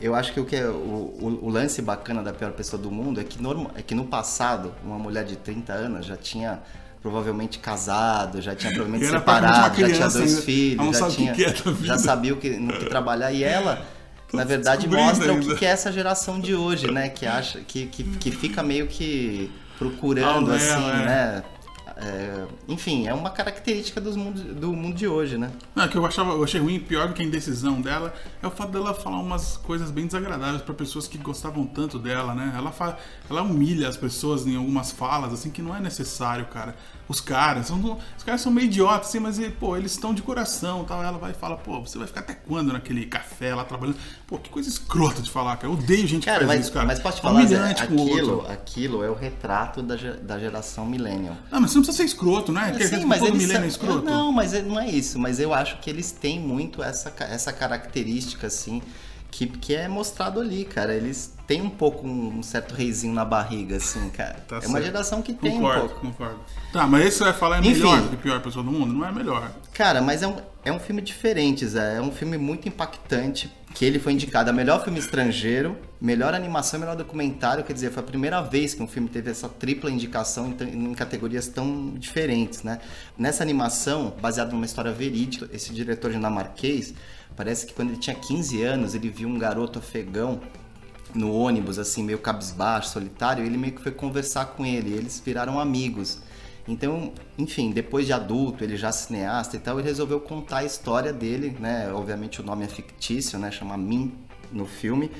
[0.00, 2.90] eu acho que o que é o, o- o lance bacana da pior pessoa do
[2.90, 6.60] mundo é que, norma, é que no passado, uma mulher de 30 anos já tinha
[7.02, 11.16] provavelmente casado, já tinha provavelmente Era separado, já tinha criança dois filhos, já o que
[11.16, 13.86] tinha, que é já sabia o que, no que trabalhar e ela
[14.32, 15.46] na verdade mostra o ainda.
[15.46, 17.08] que, que é essa geração de hoje, né?
[17.08, 21.04] Que acha que, que, que fica meio que procurando Ah, assim, é, é.
[21.04, 21.44] né?
[22.02, 25.52] É, enfim, é uma característica dos mundo, do mundo de hoje, né?
[25.74, 28.46] Não, é que eu achava, eu achei ruim, pior do que a indecisão dela, é
[28.46, 32.54] o fato dela falar umas coisas bem desagradáveis pra pessoas que gostavam tanto dela, né?
[32.56, 32.96] Ela, fa,
[33.28, 36.74] ela humilha as pessoas em algumas falas, assim, que não é necessário, cara.
[37.10, 40.84] Os caras, são, os caras são meio idiotas, assim, mas, pô, eles estão de coração
[40.84, 41.02] tal.
[41.02, 43.98] Ela vai e fala, pô, você vai ficar até quando naquele café lá trabalhando?
[44.28, 45.66] Pô, que coisa escrota de falar, cara.
[45.66, 46.86] Eu odeio gente Cara, que faz mas, isso, cara.
[46.86, 51.36] mas É falar, humilhante aquilo, aquilo é o retrato da, da geração millennial.
[51.50, 52.72] Ah, mas você não precisa ser escroto, né?
[52.78, 54.04] Quer Sim, mas todo milênio é escroto.
[54.04, 55.18] Não, mas é- não é isso.
[55.18, 58.80] Mas eu acho que eles têm muito essa, essa característica, assim,
[59.30, 60.94] que, que é mostrado ali, cara.
[60.94, 64.44] Eles têm um pouco um, um certo reizinho na barriga, assim, cara.
[64.46, 64.84] Tá é uma certo.
[64.84, 66.00] geração que tem Concordo, um pouco.
[66.06, 66.40] concordo.
[66.72, 67.74] Tá, mas esse você vai falar é Enfim.
[67.74, 68.92] melhor do que pior pessoa do mundo?
[68.92, 69.50] Não é melhor.
[69.72, 71.96] Cara, mas é um, é um filme diferente, Zé.
[71.96, 73.50] É um filme muito impactante.
[73.74, 77.62] Que ele foi indicado a melhor filme estrangeiro, melhor animação e melhor documentário.
[77.62, 80.94] Quer dizer, foi a primeira vez que um filme teve essa tripla indicação em, em
[80.94, 82.80] categorias tão diferentes, né?
[83.16, 86.92] Nessa animação, baseada numa história verídica, esse diretor dinamarquês,
[87.36, 90.40] parece que quando ele tinha 15 anos, ele viu um garoto afegão
[91.14, 95.22] no ônibus, assim, meio cabisbaixo, solitário, e ele meio que foi conversar com ele, eles
[95.24, 96.18] viraram amigos.
[96.70, 101.12] Então, enfim, depois de adulto, ele já cineasta e tal, ele resolveu contar a história
[101.12, 101.92] dele, né?
[101.92, 103.50] Obviamente o nome é fictício, né?
[103.50, 104.12] Chama Min
[104.52, 105.10] no filme.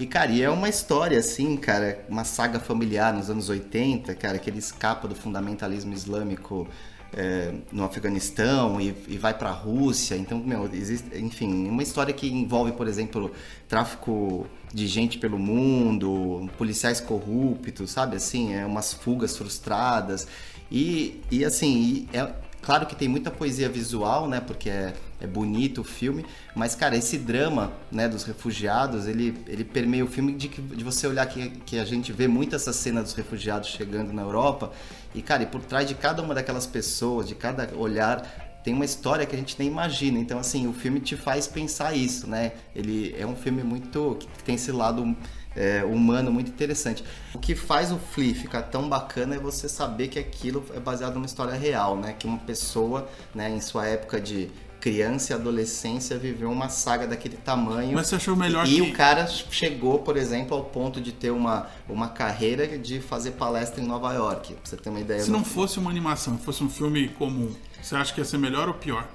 [0.00, 4.36] E, cara, e é uma história, assim, cara, uma saga familiar nos anos 80, cara,
[4.38, 6.68] que ele escapa do fundamentalismo islâmico
[7.14, 10.16] é, no Afeganistão e, e vai pra Rússia.
[10.16, 13.30] Então, meu, existe, enfim, uma história que envolve, por exemplo,
[13.68, 18.16] tráfico de gente pelo mundo, policiais corruptos, sabe?
[18.16, 20.26] Assim, é umas fugas frustradas.
[20.70, 24.40] E, e assim, e é claro que tem muita poesia visual, né?
[24.40, 29.64] Porque é, é bonito o filme, mas, cara, esse drama, né, dos refugiados, ele, ele
[29.64, 32.72] permeia o filme de, que, de você olhar que, que a gente vê muito essa
[32.72, 34.72] cena dos refugiados chegando na Europa.
[35.14, 38.84] E, cara, e por trás de cada uma daquelas pessoas, de cada olhar, tem uma
[38.84, 40.18] história que a gente nem imagina.
[40.18, 42.50] Então, assim, o filme te faz pensar isso, né?
[42.74, 44.16] Ele é um filme muito.
[44.18, 45.16] que tem esse lado
[45.56, 47.02] é, humano muito interessante.
[47.34, 51.14] O que faz o Flea ficar tão bacana é você saber que aquilo é baseado
[51.14, 52.14] numa história real, né?
[52.16, 54.50] Que uma pessoa, né, em sua época de
[54.80, 57.94] criança e adolescência viveu uma saga daquele tamanho.
[57.94, 58.80] Mas você achou melhor e que...
[58.82, 63.82] o cara chegou, por exemplo, ao ponto de ter uma, uma carreira de fazer palestra
[63.82, 64.54] em Nova York.
[64.54, 65.20] Pra você ter uma ideia.
[65.20, 67.52] Se não fosse uma animação, fosse um filme comum,
[67.82, 69.08] você acha que ia ser melhor ou pior?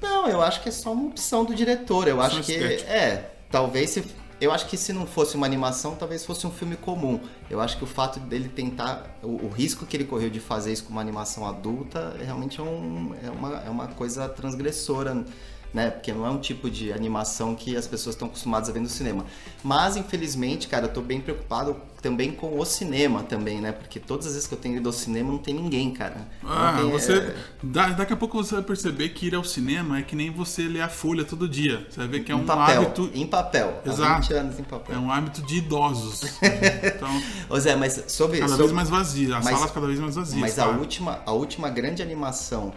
[0.00, 2.06] Não, eu acho que é só uma opção do diretor.
[2.06, 2.90] Eu acho que estética.
[2.90, 4.04] é, talvez se
[4.42, 7.20] eu acho que se não fosse uma animação, talvez fosse um filme comum.
[7.48, 10.72] Eu acho que o fato dele tentar o, o risco que ele correu de fazer
[10.72, 15.24] isso com uma animação adulta realmente é, um, é, uma, é uma coisa transgressora
[15.72, 15.90] né?
[15.90, 18.88] Porque não é um tipo de animação que as pessoas estão acostumadas a ver no
[18.88, 19.24] cinema.
[19.62, 23.70] Mas, infelizmente, cara, eu tô bem preocupado também com o cinema também, né?
[23.70, 26.26] Porque todas as vezes que eu tenho ido ao cinema não tem ninguém, cara.
[26.44, 27.12] Ah, tem, você.
[27.14, 30.28] é, da- daqui a pouco você vai perceber que ir ao cinema é que nem
[30.28, 31.86] você ler a folha todo dia.
[31.88, 33.10] Você vai ver que é em um papel, hábito.
[33.14, 33.80] em papel.
[33.86, 34.20] Exato.
[34.22, 34.96] 20 anos em papel.
[34.96, 36.22] É um hábito de idosos.
[36.82, 38.38] Então, Ô Zé, mas sobre...
[38.38, 39.36] cada sobre- vez mais vazia.
[39.38, 40.40] As Mas- salas cada vez mais vazias.
[40.40, 42.72] Mas a última, a última grande animação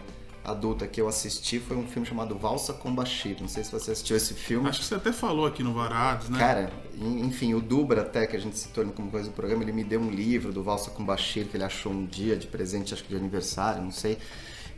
[0.45, 3.37] adulta que eu assisti foi um filme chamado Valsa com Bashir.
[3.39, 4.67] Não sei se você assistiu esse filme.
[4.69, 6.37] Acho que você até falou aqui no Varados, né?
[6.39, 9.63] Cara, en- enfim, o Dubra até, que a gente citou ele como coisa do programa,
[9.63, 12.47] ele me deu um livro do Valsa com Bashir, que ele achou um dia de
[12.47, 14.17] presente, acho que de aniversário, não sei.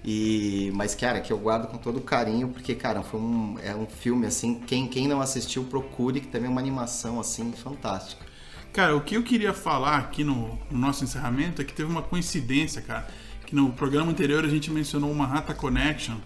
[0.04, 3.86] E, mas, cara, que eu guardo com todo carinho, porque, cara, foi um, é um
[3.88, 8.26] filme, assim, quem, quem não assistiu, procure, que também é uma animação, assim, fantástica.
[8.72, 12.04] Cara, o que eu queria falar aqui no, no nosso encerramento é que teve uma
[12.04, 13.08] coincidência, cara.
[13.48, 16.18] Que no programa anterior a gente mencionou uma Rata Connection.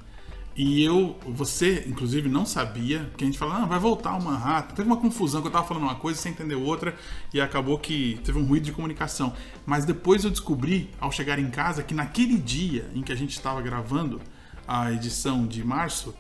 [0.58, 4.74] E eu, você, inclusive, não sabia, que a gente falou, não, vai voltar uma rata.
[4.74, 6.96] Teve uma confusão, que eu tava falando uma coisa sem entender outra,
[7.32, 9.34] e acabou que teve um ruído de comunicação.
[9.68, 13.32] Mas depois eu descobri, ao chegar em casa, que naquele dia em que a gente
[13.32, 14.20] estava gravando
[14.68, 16.16] a edição de março,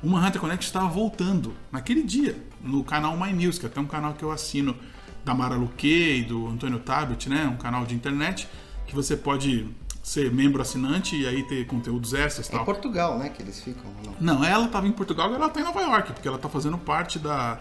[0.00, 3.86] uma Hunter Connect estava voltando naquele dia no canal My News, que é até um
[3.86, 4.76] canal que eu assino
[5.24, 7.46] da Mara Luque e do Antônio Tabet, né?
[7.46, 8.48] Um canal de internet
[8.86, 9.68] que você pode
[10.06, 12.62] ser membro assinante e aí ter conteúdos extras e É tal.
[12.62, 13.82] em Portugal, né, que eles ficam.
[14.20, 14.36] Não.
[14.36, 16.78] Não, ela estava em Portugal, agora ela está em Nova York, porque ela está fazendo
[16.78, 17.58] parte da,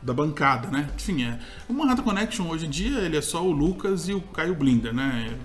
[0.00, 0.88] da bancada, né?
[0.94, 1.40] Enfim, é.
[1.68, 4.94] O Manhattan Connection hoje em dia ele é só o Lucas e o Caio Blinder,
[4.94, 5.36] né?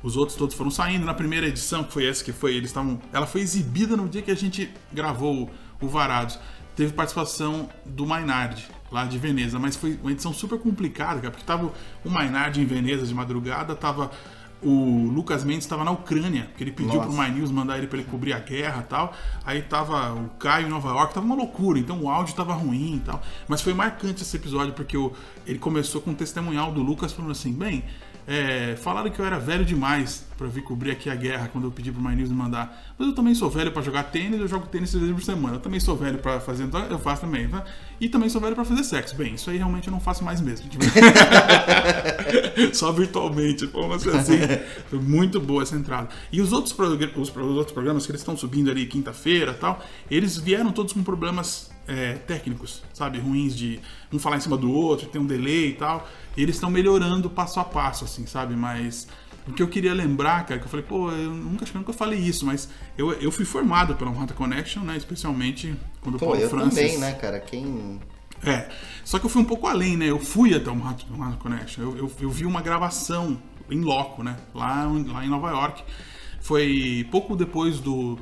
[0.00, 1.04] Os outros todos foram saindo.
[1.04, 3.00] Na primeira edição, que foi essa que foi, eles estavam.
[3.12, 6.38] Ela foi exibida no dia que a gente gravou o, o Varados.
[6.76, 11.44] Teve participação do Maynard, lá de Veneza, mas foi uma edição super complicada, cara, porque
[11.44, 11.72] tava
[12.04, 14.12] o Maynard em Veneza de madrugada, tava
[14.62, 17.08] o Lucas Mendes estava na Ucrânia, porque ele pediu Nossa.
[17.08, 19.14] pro My News mandar ele para ele cobrir a guerra e tal.
[19.44, 22.96] Aí tava o Caio em Nova York, tava uma loucura, então o áudio tava ruim
[22.96, 23.22] e tal.
[23.48, 25.12] Mas foi marcante esse episódio porque o,
[25.46, 27.84] ele começou com um testemunhal do Lucas falando assim: bem,
[28.26, 31.70] é, falaram que eu era velho demais para vir cobrir aqui a guerra quando eu
[31.70, 32.94] pedi pro My News me mandar.
[32.98, 35.56] Mas eu também sou velho para jogar tênis, eu jogo tênis três vezes por semana.
[35.56, 37.62] Eu também sou velho para fazer, então eu faço também, tá?
[38.00, 39.14] E também sou velho para fazer sexo.
[39.14, 40.66] Bem, isso aí realmente eu não faço mais mesmo.
[42.72, 44.38] Só virtualmente, como assim.
[44.88, 46.08] Foi muito boa essa entrada.
[46.32, 50.38] E os outros, os, os outros programas que eles estão subindo ali quinta-feira tal, eles
[50.38, 53.18] vieram todos com problemas é, técnicos, sabe?
[53.18, 53.78] Ruins de
[54.10, 56.08] um falar em cima do outro, tem um delay e tal.
[56.34, 58.56] E eles estão melhorando passo a passo, assim, sabe?
[58.56, 59.06] Mas
[59.50, 61.80] o que eu queria lembrar, cara, que eu falei, pô, eu nunca, acho que eu
[61.80, 64.96] nunca falei isso, mas eu, eu fui formado pela Hunter Connection, né?
[64.96, 66.74] Especialmente quando o Pô, Paulo eu Francis...
[66.74, 67.40] também, né, cara?
[67.40, 68.00] Quem.
[68.42, 68.68] É,
[69.04, 70.06] só que eu fui um pouco além, né?
[70.06, 71.82] Eu fui até o Manhattan Connection.
[71.82, 73.40] Eu, eu, eu vi uma gravação
[73.70, 74.36] em loco, né?
[74.54, 75.82] Lá, lá em Nova York.
[76.40, 78.18] Foi pouco depois do,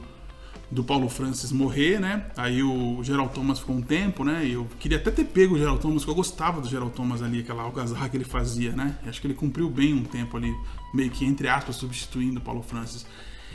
[0.71, 2.27] do Paulo Francis morrer, né?
[2.37, 4.47] Aí o Gerald Thomas ficou um tempo, né?
[4.47, 7.41] Eu queria até ter pego o Gerald Thomas, porque eu gostava do Gerald Thomas ali,
[7.41, 8.99] aquela algazarra que ele fazia, né?
[9.05, 10.55] E acho que ele cumpriu bem um tempo ali,
[10.93, 13.07] meio que, entre aspas, substituindo o Paulo Francis.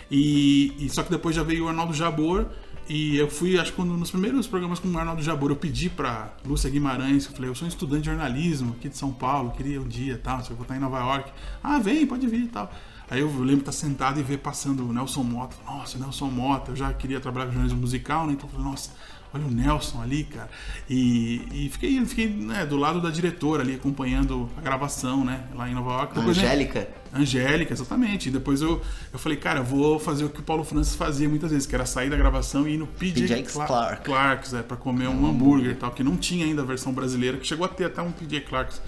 [0.10, 2.48] E, e só que depois já veio o Arnaldo Jabor
[2.90, 5.90] e eu fui, acho que quando, nos primeiros programas com o Arnaldo Jabor, eu pedi
[5.90, 9.52] pra Lúcia Guimarães, eu falei, eu sou um estudante de jornalismo aqui de São Paulo,
[9.52, 11.32] queria um dia tal, se eu vou estar em Nova York.
[11.64, 12.72] Ah, vem, pode vir e tal.
[13.10, 15.56] Aí eu lembro de estar sentado e ver passando o Nelson Mota.
[15.66, 18.34] Nossa, Nelson Mota, eu já queria trabalhar com jornalismo musical, né?
[18.34, 18.92] Então eu falei, nossa,
[19.34, 20.50] olha o Nelson ali, cara.
[20.90, 25.44] E, e fiquei, fiquei né, do lado da diretora ali, acompanhando a gravação, né?
[25.54, 26.16] Lá em Nova York.
[26.16, 26.88] Depois, né, Angélica.
[27.14, 28.30] Angélica, exatamente.
[28.30, 28.82] E depois eu,
[29.12, 31.76] eu falei, cara, eu vou fazer o que o Paulo Francis fazia muitas vezes, que
[31.76, 34.04] era sair da gravação e ir no PJ, PJ Cla- Clark.
[34.06, 37.38] Clark's, é, pra comer um hambúrguer e tal, que não tinha ainda a versão brasileira,
[37.38, 38.82] que chegou a ter até um PJ Clark's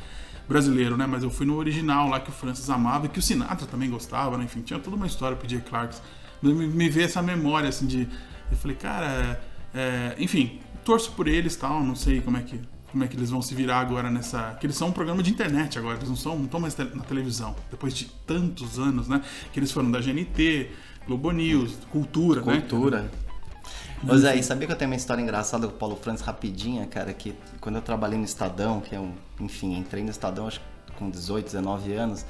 [0.47, 1.05] brasileiro, né?
[1.05, 3.89] Mas eu fui no original lá que o Francis amava e que o Sinatra também
[3.89, 4.45] gostava, né?
[4.45, 6.01] Enfim, tinha toda uma história PJ Clark's.
[6.41, 8.07] Mas me, me veio essa memória, assim, de...
[8.51, 9.41] Eu falei, cara,
[9.73, 12.59] é, enfim, torço por eles tal, não sei como é que
[12.95, 14.55] como é que eles vão se virar agora nessa.
[14.57, 17.03] Que eles são um programa de internet agora, eles não são, não estão mais na
[17.03, 17.53] televisão.
[17.69, 19.21] Depois de tantos anos, né?
[19.51, 20.69] Que eles foram da GNT,
[21.05, 22.61] Globo News, Cultura, né?
[22.61, 23.11] Cultura.
[24.07, 27.11] Ô Zé, sabia que eu tenho uma história engraçada com o Paulo Francis rapidinha, cara?
[27.11, 29.13] Que quando eu trabalhei no Estadão, que é um.
[29.39, 30.61] Enfim, entrei no Estadão acho
[30.95, 32.23] com 18, 19 anos,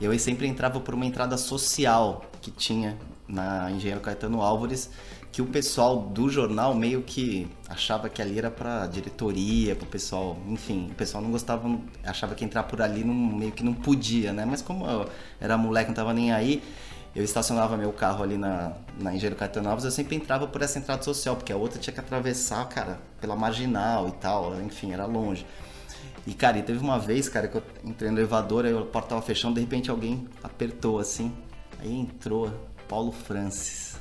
[0.00, 4.90] eu sempre entrava por uma entrada social que tinha na Engenheiro Caetano Álvares,
[5.30, 10.36] que o pessoal do jornal meio que achava que ali era pra diretoria, pro pessoal,
[10.48, 14.32] enfim, o pessoal não gostava, achava que entrar por ali não, meio que não podia,
[14.32, 14.44] né?
[14.44, 15.08] Mas como eu
[15.40, 16.62] era moleque, não tava nem aí,
[17.18, 20.78] eu estacionava meu carro ali na, na Engenheiro Caetano Alves, eu sempre entrava por essa
[20.78, 25.04] entrada social, porque a outra tinha que atravessar, cara, pela marginal e tal, enfim, era
[25.04, 25.44] longe.
[26.24, 29.08] E, cara, e teve uma vez, cara, que eu entrei no elevador, aí a porta
[29.08, 31.34] tava fechando, de repente alguém apertou assim,
[31.80, 32.52] aí entrou
[32.86, 33.96] Paulo Francis.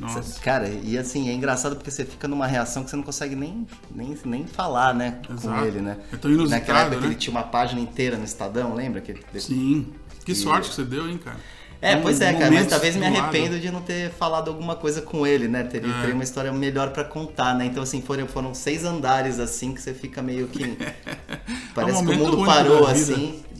[0.00, 0.40] Nossa.
[0.40, 3.66] Cara, e assim, é engraçado porque você fica numa reação que você não consegue nem,
[3.90, 5.20] nem, nem falar, né?
[5.26, 5.64] Com Exato.
[5.66, 5.98] ele, né?
[6.10, 7.08] É tão inusitado, Naquela época que né?
[7.08, 9.02] ele tinha uma página inteira no Estadão, lembra?
[9.02, 9.92] Que, Sim.
[10.24, 11.38] Que sorte que você deu, hein, cara?
[11.80, 15.02] É, Um- pois é, cara, mas talvez me arrependo de não ter falado alguma coisa
[15.02, 15.62] com ele, né?
[15.64, 16.00] Teria, É.
[16.00, 17.66] teria uma história melhor pra contar, né?
[17.66, 20.76] Então, assim, foram, foram seis andares, assim, que você fica meio que.
[21.74, 22.94] Parece que o mundo parou, da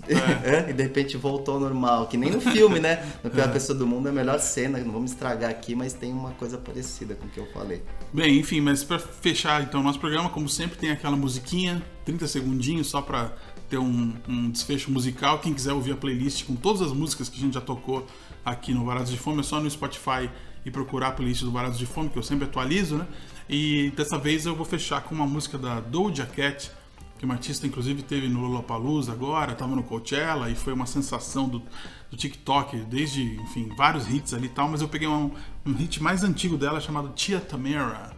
[0.07, 0.61] vida.
[0.61, 0.71] assim.
[0.71, 2.07] e de repente voltou ao normal.
[2.07, 3.05] Que nem no filme, né?
[3.23, 6.13] No Pior Pessoa do Mundo é a melhor cena, não vamos estragar aqui, mas tem
[6.13, 7.83] uma coisa parecida com o que eu falei.
[8.13, 12.27] Bem, enfim, mas pra fechar então o nosso programa, como sempre, tem aquela musiquinha, 30
[12.27, 13.33] segundinhos, só pra
[13.69, 15.39] ter um, um desfecho musical.
[15.39, 18.07] Quem quiser ouvir a playlist com todas as músicas que a gente já tocou
[18.45, 20.31] aqui no Varados de Fome, é só no Spotify
[20.65, 23.07] e procurar a playlist do Varados de Fome, que eu sempre atualizo, né?
[23.49, 26.71] E dessa vez eu vou fechar com uma música da Doja Cat,
[27.19, 31.49] que uma artista inclusive teve no Lollapalooza agora, estava no Coachella e foi uma sensação
[31.49, 31.63] do,
[32.11, 35.31] do TikTok, desde, enfim, vários hits ali e tal, mas eu peguei um,
[35.65, 38.11] um hit mais antigo dela chamado Tia Tamara,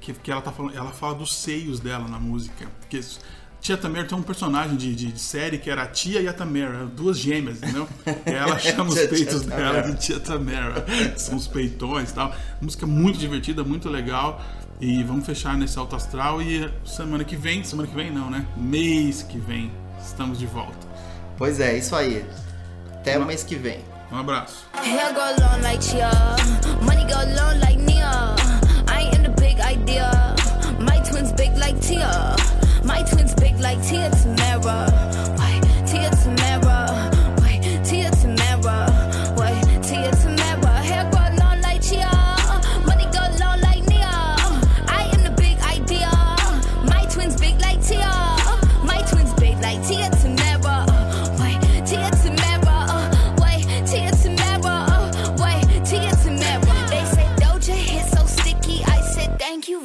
[0.00, 2.66] que, que ela tá falando, ela fala dos seios dela na música.
[2.90, 3.20] Que isso-
[3.60, 6.32] Tia Tamara tem um personagem de, de, de série que era a Tia e a
[6.32, 7.88] Tamara, duas gêmeas, entendeu?
[8.26, 10.84] E ela chama os peitos dela de Tia Tamara.
[11.16, 12.34] São os peitões e tal.
[12.60, 14.42] Música muito divertida, muito legal.
[14.82, 16.42] E vamos fechar nesse alto astral.
[16.42, 18.44] E semana que vem, semana que vem não, né?
[18.56, 19.70] Mês que vem,
[20.04, 20.88] estamos de volta.
[21.38, 22.26] Pois é, isso aí.
[22.92, 23.78] Até o mês que vem.
[24.10, 24.66] Um abraço.
[31.02, 32.34] Twins big like Tia.
[32.84, 35.21] My twins big like Tia Tamara.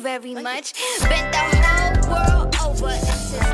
[0.08, 0.74] Very much.
[1.02, 2.94] Bent the whole world over.
[2.94, 3.48] It's just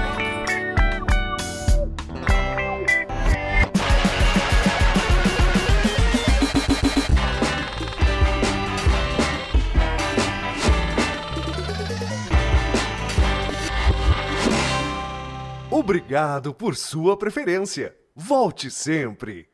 [15.71, 17.95] Obrigado por sua preferência.
[18.15, 19.52] Volte sempre.